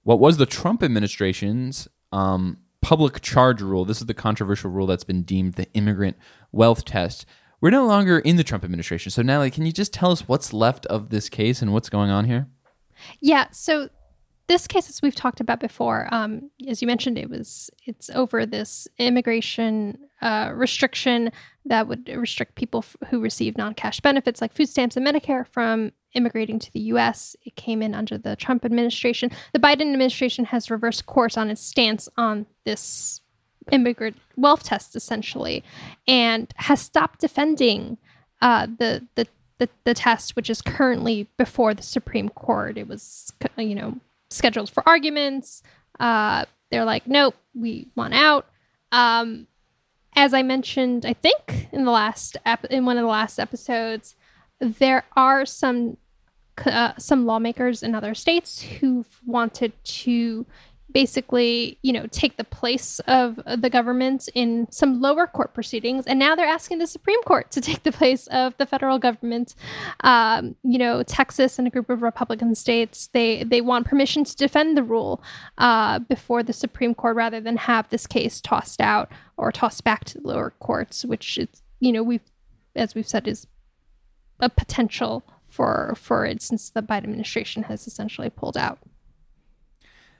what 0.09 0.19
was 0.19 0.37
the 0.37 0.47
Trump 0.47 0.81
administration's 0.81 1.87
um, 2.11 2.57
public 2.81 3.21
charge 3.21 3.61
rule. 3.61 3.85
This 3.85 4.01
is 4.01 4.07
the 4.07 4.15
controversial 4.15 4.71
rule 4.71 4.87
that's 4.87 5.03
been 5.03 5.21
deemed 5.21 5.53
the 5.53 5.71
immigrant 5.75 6.17
wealth 6.51 6.83
test. 6.83 7.27
We're 7.61 7.69
no 7.69 7.85
longer 7.85 8.17
in 8.17 8.35
the 8.35 8.43
Trump 8.43 8.63
administration. 8.63 9.11
So, 9.11 9.21
Natalie, 9.21 9.51
can 9.51 9.67
you 9.67 9.71
just 9.71 9.93
tell 9.93 10.11
us 10.11 10.27
what's 10.27 10.51
left 10.51 10.87
of 10.87 11.11
this 11.11 11.29
case 11.29 11.61
and 11.61 11.73
what's 11.73 11.89
going 11.89 12.09
on 12.09 12.25
here? 12.25 12.47
Yeah. 13.21 13.49
So, 13.51 13.89
this 14.49 14.67
case, 14.67 14.89
as 14.89 15.01
we've 15.01 15.15
talked 15.15 15.39
about 15.39 15.59
before, 15.59 16.09
um, 16.11 16.49
as 16.67 16.81
you 16.81 16.87
mentioned, 16.87 17.17
it 17.17 17.29
was 17.29 17.69
it's 17.85 18.09
over 18.09 18.45
this 18.45 18.87
immigration 18.97 19.97
uh, 20.21 20.51
restriction 20.53 21.31
that 21.65 21.87
would 21.87 22.09
restrict 22.09 22.55
people 22.55 22.79
f- 22.79 22.97
who 23.09 23.21
receive 23.21 23.57
non-cash 23.57 23.99
benefits 24.01 24.41
like 24.41 24.51
food 24.51 24.67
stamps 24.67 24.97
and 24.97 25.05
Medicare 25.05 25.47
from 25.47 25.91
immigrating 26.15 26.57
to 26.59 26.73
the 26.73 26.79
U.S. 26.93 27.35
It 27.45 27.55
came 27.55 27.83
in 27.83 27.93
under 27.93 28.17
the 28.17 28.35
Trump 28.35 28.65
administration. 28.65 29.29
The 29.53 29.59
Biden 29.59 29.81
administration 29.81 30.45
has 30.45 30.71
reversed 30.71 31.05
course 31.05 31.37
on 31.37 31.51
its 31.51 31.61
stance 31.61 32.09
on 32.17 32.47
this 32.65 33.21
immigrant 33.71 34.17
wealth 34.35 34.63
test, 34.63 34.95
essentially, 34.95 35.63
and 36.07 36.51
has 36.55 36.81
stopped 36.81 37.21
defending 37.21 37.99
uh, 38.41 38.65
the, 38.65 39.05
the 39.13 39.27
the 39.59 39.69
the 39.83 39.93
test, 39.93 40.35
which 40.35 40.49
is 40.49 40.61
currently 40.61 41.27
before 41.37 41.73
the 41.73 41.83
Supreme 41.83 42.29
Court. 42.29 42.77
It 42.77 42.87
was, 42.87 43.31
you 43.57 43.75
know, 43.75 43.99
scheduled 44.29 44.69
for 44.69 44.83
arguments. 44.87 45.63
Uh, 45.99 46.45
they're 46.71 46.85
like, 46.85 47.07
nope, 47.07 47.35
we 47.53 47.87
want 47.95 48.13
out. 48.13 48.47
Um, 48.91 49.47
as 50.15 50.33
I 50.33 50.41
mentioned, 50.41 51.05
I 51.05 51.13
think 51.13 51.69
in 51.71 51.85
the 51.85 51.91
last 51.91 52.37
ep- 52.45 52.65
in 52.65 52.85
one 52.85 52.97
of 52.97 53.03
the 53.03 53.09
last 53.09 53.39
episodes, 53.39 54.15
there 54.59 55.05
are 55.15 55.45
some 55.45 55.97
uh, 56.65 56.93
some 56.97 57.25
lawmakers 57.25 57.83
in 57.83 57.95
other 57.95 58.13
states 58.13 58.61
who've 58.61 59.19
wanted 59.25 59.71
to 59.83 60.45
basically, 60.91 61.77
you 61.81 61.93
know, 61.93 62.07
take 62.07 62.37
the 62.37 62.43
place 62.43 62.99
of 63.01 63.39
the 63.57 63.69
government 63.69 64.27
in 64.33 64.67
some 64.71 65.01
lower 65.01 65.27
court 65.27 65.53
proceedings, 65.53 66.05
and 66.07 66.19
now 66.19 66.35
they're 66.35 66.47
asking 66.47 66.79
the 66.79 66.87
Supreme 66.87 67.21
Court 67.23 67.51
to 67.51 67.61
take 67.61 67.83
the 67.83 67.91
place 67.91 68.27
of 68.27 68.55
the 68.57 68.65
federal 68.65 68.99
government. 68.99 69.55
Um, 70.01 70.55
you 70.63 70.77
know, 70.77 71.03
Texas 71.03 71.59
and 71.59 71.67
a 71.67 71.71
group 71.71 71.89
of 71.89 72.01
Republican 72.01 72.55
states 72.55 73.09
they 73.13 73.43
they 73.43 73.61
want 73.61 73.87
permission 73.87 74.23
to 74.23 74.35
defend 74.35 74.77
the 74.77 74.83
rule 74.83 75.21
uh, 75.57 75.99
before 75.99 76.43
the 76.43 76.53
Supreme 76.53 76.95
Court, 76.95 77.15
rather 77.15 77.39
than 77.39 77.57
have 77.57 77.89
this 77.89 78.07
case 78.07 78.41
tossed 78.41 78.81
out 78.81 79.11
or 79.37 79.51
tossed 79.51 79.83
back 79.83 80.05
to 80.05 80.19
the 80.19 80.27
lower 80.27 80.53
courts, 80.59 81.05
which 81.05 81.37
is, 81.37 81.47
you 81.79 81.91
know, 81.91 82.03
we've 82.03 82.21
as 82.75 82.95
we've 82.95 83.07
said 83.07 83.27
is 83.27 83.47
a 84.39 84.49
potential 84.49 85.23
for 85.47 85.93
for 85.97 86.25
it 86.25 86.41
since 86.41 86.69
the 86.69 86.81
Biden 86.81 87.05
administration 87.05 87.63
has 87.63 87.87
essentially 87.87 88.29
pulled 88.29 88.57
out. 88.57 88.79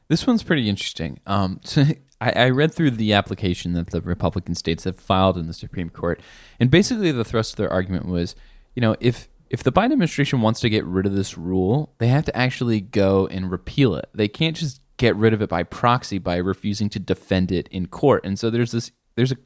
This 0.10 0.28
one's 0.28 0.44
pretty 0.44 0.68
interesting. 0.68 1.20
Um, 1.26 1.62
so 1.64 1.86
I, 2.20 2.32
I, 2.32 2.50
read 2.50 2.74
through 2.74 2.92
the 2.92 3.14
application 3.14 3.74
that 3.74 3.92
the 3.92 4.02
Republican 4.02 4.56
states 4.56 4.84
have 4.84 5.00
filed 5.00 5.38
in 5.38 5.48
the 5.48 5.54
Supreme 5.54 5.90
Court, 5.90 6.20
and 6.60 6.70
basically 6.70 7.12
the 7.12 7.24
thrust 7.24 7.54
of 7.54 7.58
their 7.58 7.72
argument 7.72 8.08
was, 8.08 8.36
you 8.76 8.82
know, 8.82 8.96
if 9.00 9.30
if 9.50 9.64
the 9.64 9.72
Biden 9.72 9.94
administration 9.94 10.42
wants 10.42 10.60
to 10.60 10.70
get 10.70 10.86
rid 10.86 11.06
of 11.06 11.16
this 11.16 11.38
rule, 11.38 11.96
they 11.98 12.08
have 12.08 12.26
to 12.26 12.38
actually 12.38 12.82
go 12.82 13.26
and 13.28 13.50
repeal 13.50 13.96
it. 13.96 14.10
They 14.14 14.28
can't 14.28 14.56
just 14.56 14.82
get 14.98 15.16
rid 15.16 15.34
of 15.34 15.42
it 15.42 15.50
by 15.50 15.64
proxy 15.64 16.20
by 16.20 16.36
refusing 16.36 16.90
to 16.90 17.00
defend 17.00 17.52
it 17.52 17.68
in 17.70 17.88
court. 17.88 18.24
And 18.26 18.38
so 18.38 18.50
there's 18.50 18.72
this 18.72 18.92
there's 19.16 19.32
a 19.32 19.38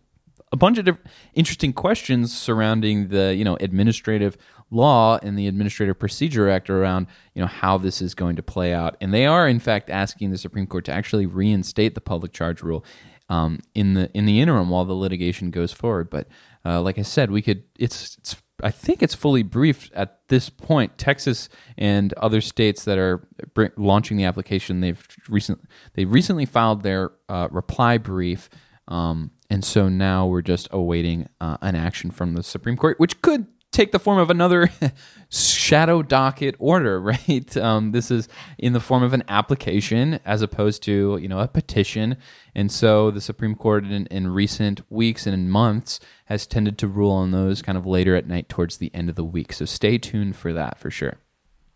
a 0.54 0.56
bunch 0.56 0.78
of 0.78 0.88
interesting 1.34 1.74
questions 1.74 2.36
surrounding 2.36 3.10
the 3.10 3.36
you 3.36 3.44
know 3.44 3.58
administrative 3.60 4.38
law 4.70 5.20
and 5.22 5.38
the 5.38 5.48
Administrative 5.48 6.00
Procedure 6.00 6.50
Act 6.50 6.70
around 6.70 7.08
you 7.34 7.42
know 7.42 7.48
how 7.48 7.78
this 7.78 8.02
is 8.02 8.14
going 8.14 8.38
to 8.38 8.44
play 8.44 8.74
out, 8.74 8.96
and 9.02 9.14
they 9.14 9.26
are 9.26 9.48
in 9.48 9.60
fact 9.60 9.90
asking 9.90 10.30
the 10.32 10.38
Supreme 10.38 10.68
Court 10.68 10.86
to 10.86 10.94
actually 10.94 11.26
reinstate 11.26 11.96
the 11.96 12.02
public 12.02 12.32
charge 12.32 12.62
rule 12.62 12.86
um, 13.30 13.60
in 13.74 13.96
the 13.96 14.10
in 14.14 14.26
the 14.26 14.40
interim 14.40 14.70
while 14.70 14.86
the 14.86 14.94
litigation 14.94 15.50
goes 15.50 15.74
forward. 15.74 16.10
But 16.10 16.28
uh, 16.64 16.82
like 16.82 17.00
I 17.00 17.02
said, 17.02 17.32
we 17.32 17.42
could 17.42 17.64
it's 17.78 18.16
it's 18.20 18.36
I 18.62 18.70
think 18.70 19.02
it's 19.02 19.16
fully 19.16 19.42
briefed 19.44 19.92
at 19.94 20.20
this 20.28 20.50
point. 20.50 20.98
Texas 20.98 21.50
and 21.78 22.14
other 22.14 22.42
states 22.42 22.86
that 22.86 23.00
are 23.00 23.28
launching 23.76 24.18
the 24.18 24.24
application, 24.24 24.82
they've 24.82 25.06
recent 25.28 25.68
they 25.96 26.06
recently 26.06 26.46
filed 26.46 26.84
their 26.84 27.12
uh, 27.28 27.48
reply 27.52 27.98
brief. 27.98 28.50
Um, 28.88 29.32
and 29.54 29.64
so 29.64 29.88
now 29.88 30.26
we're 30.26 30.42
just 30.42 30.68
awaiting 30.72 31.30
uh, 31.40 31.58
an 31.62 31.76
action 31.76 32.10
from 32.10 32.34
the 32.34 32.42
Supreme 32.42 32.76
Court, 32.76 33.00
which 33.00 33.22
could 33.22 33.46
take 33.72 33.92
the 33.92 34.00
form 34.00 34.18
of 34.18 34.32
another 34.32 34.72
shadow 35.30 36.02
docket 36.02 36.56
order, 36.58 37.00
right? 37.30 37.56
Um, 37.56 37.92
this 37.92 38.10
is 38.10 38.28
in 38.58 38.74
the 38.74 38.80
form 38.80 39.04
of 39.04 39.14
an 39.14 39.24
application 39.28 40.20
as 40.26 40.42
opposed 40.42 40.82
to 40.84 41.20
you 41.22 41.28
know 41.28 41.38
a 41.38 41.48
petition, 41.48 42.18
and 42.56 42.72
so 42.72 43.12
the 43.12 43.22
Supreme 43.22 43.54
Court 43.54 43.84
in, 43.84 44.08
in 44.08 44.28
recent 44.30 44.82
weeks 44.90 45.28
and 45.28 45.36
in 45.36 45.52
months 45.52 46.00
has 46.26 46.48
tended 46.48 46.80
to 46.80 46.88
rule 46.88 47.12
on 47.12 47.30
those 47.30 47.62
kind 47.62 47.78
of 47.78 47.86
later 47.86 48.16
at 48.16 48.26
night 48.26 48.50
towards 48.50 48.78
the 48.78 48.90
end 48.92 49.08
of 49.08 49.16
the 49.16 49.24
week. 49.24 49.54
So 49.54 49.66
stay 49.66 50.00
tuned 50.00 50.36
for 50.36 50.52
that 50.54 50.80
for 50.80 50.90
sure. 50.90 51.18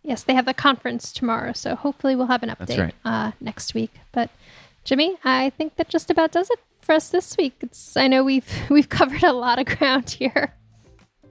Yes, 0.01 0.23
they 0.23 0.33
have 0.33 0.45
the 0.45 0.55
conference 0.55 1.11
tomorrow, 1.11 1.53
so 1.53 1.75
hopefully 1.75 2.15
we'll 2.15 2.25
have 2.25 2.41
an 2.41 2.49
update 2.49 2.79
right. 2.79 2.95
uh, 3.05 3.33
next 3.39 3.75
week. 3.75 3.91
But 4.11 4.31
Jimmy, 4.83 5.17
I 5.23 5.51
think 5.51 5.75
that 5.75 5.89
just 5.89 6.09
about 6.09 6.31
does 6.31 6.49
it 6.49 6.59
for 6.87 6.93
us 6.93 7.09
this 7.09 7.35
week. 7.37 7.57
It's 7.61 7.95
I 7.95 8.07
know 8.07 8.23
we've 8.23 8.49
we've 8.69 8.89
covered 8.89 9.23
a 9.23 9.33
lot 9.33 9.59
of 9.59 9.67
ground 9.77 10.09
here. 10.09 10.55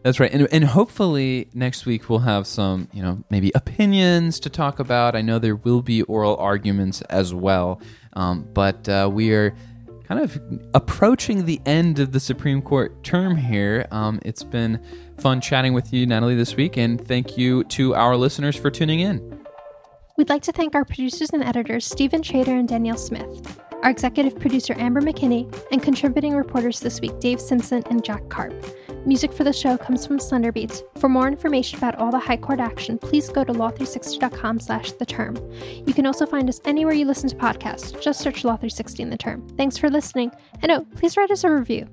That's 0.05 0.21
right, 0.21 0.31
and 0.33 0.47
and 0.53 0.63
hopefully 0.63 1.49
next 1.53 1.85
week 1.87 2.09
we'll 2.09 2.21
have 2.21 2.47
some 2.47 2.89
you 2.93 3.03
know 3.03 3.25
maybe 3.31 3.51
opinions 3.57 4.39
to 4.41 4.51
talk 4.51 4.79
about. 4.79 5.17
I 5.17 5.23
know 5.23 5.41
there 5.41 5.57
will 5.57 5.83
be 5.83 6.03
oral 6.03 6.37
arguments 6.37 7.01
as 7.03 7.35
well, 7.35 7.81
um, 8.13 8.47
but 8.53 8.89
uh, 8.89 9.11
we 9.13 9.33
are 9.33 9.57
kind 10.07 10.21
of 10.21 10.39
approaching 10.75 11.47
the 11.47 11.61
end 11.67 11.99
of 11.99 12.13
the 12.13 12.21
Supreme 12.21 12.63
Court 12.63 13.03
term 13.03 13.35
here. 13.35 13.89
Um, 13.91 14.21
it's 14.25 14.45
been 14.45 14.81
fun 15.19 15.41
chatting 15.41 15.73
with 15.73 15.93
you, 15.93 16.07
Natalie, 16.07 16.37
this 16.37 16.55
week, 16.55 16.77
and 16.77 17.05
thank 17.09 17.37
you 17.37 17.65
to 17.65 17.95
our 17.97 18.17
listeners 18.17 18.55
for 18.55 18.71
tuning 18.71 19.01
in. 19.01 19.45
We'd 20.17 20.29
like 20.29 20.43
to 20.43 20.53
thank 20.53 20.75
our 20.75 20.85
producers 20.85 21.31
and 21.31 21.43
editors, 21.43 21.85
Stephen 21.85 22.23
Chater 22.23 22.55
and 22.55 22.69
Danielle 22.69 22.97
Smith, 22.97 23.61
our 23.83 23.91
executive 23.91 24.39
producer, 24.39 24.75
Amber 24.79 25.01
McKinney, 25.01 25.53
and 25.71 25.83
contributing 25.83 26.35
reporters 26.35 26.81
this 26.81 27.01
week, 27.01 27.19
Dave 27.21 27.41
Simpson 27.41 27.83
and 27.91 28.05
Jack 28.05 28.29
Karp. 28.29 28.55
Music 29.07 29.33
for 29.33 29.45
the 29.45 29.53
show 29.53 29.77
comes 29.77 30.07
from 30.07 30.19
Beats. 30.53 30.83
For 30.99 31.09
more 31.09 31.29
information 31.29 31.79
about 31.79 31.95
all 31.97 32.11
the 32.11 32.19
High 32.19 32.37
Court 32.37 32.59
action, 32.59 32.99
please 32.99 33.29
go 33.29 33.45
to 33.45 33.53
law360.com 33.53 34.61
slash 34.61 34.93
the 34.93 35.07
term. 35.07 35.37
You 35.87 35.95
can 35.95 36.07
also 36.07 36.27
find 36.27 36.49
us 36.49 36.61
anywhere 36.65 36.95
you 36.95 37.05
listen 37.05 37.29
to 37.29 37.37
podcasts. 37.37 38.01
Just 38.03 38.21
search 38.21 38.45
Law 38.45 38.57
360 38.57 39.03
in 39.03 39.11
the 39.11 39.17
term. 39.17 39.47
Thanks 39.57 39.79
for 39.79 39.89
listening. 39.91 40.33
And 40.63 40.73
oh, 40.73 40.87
please 40.97 41.17
write 41.17 41.31
us 41.31 41.45
a 41.45 41.51
review. 41.51 41.89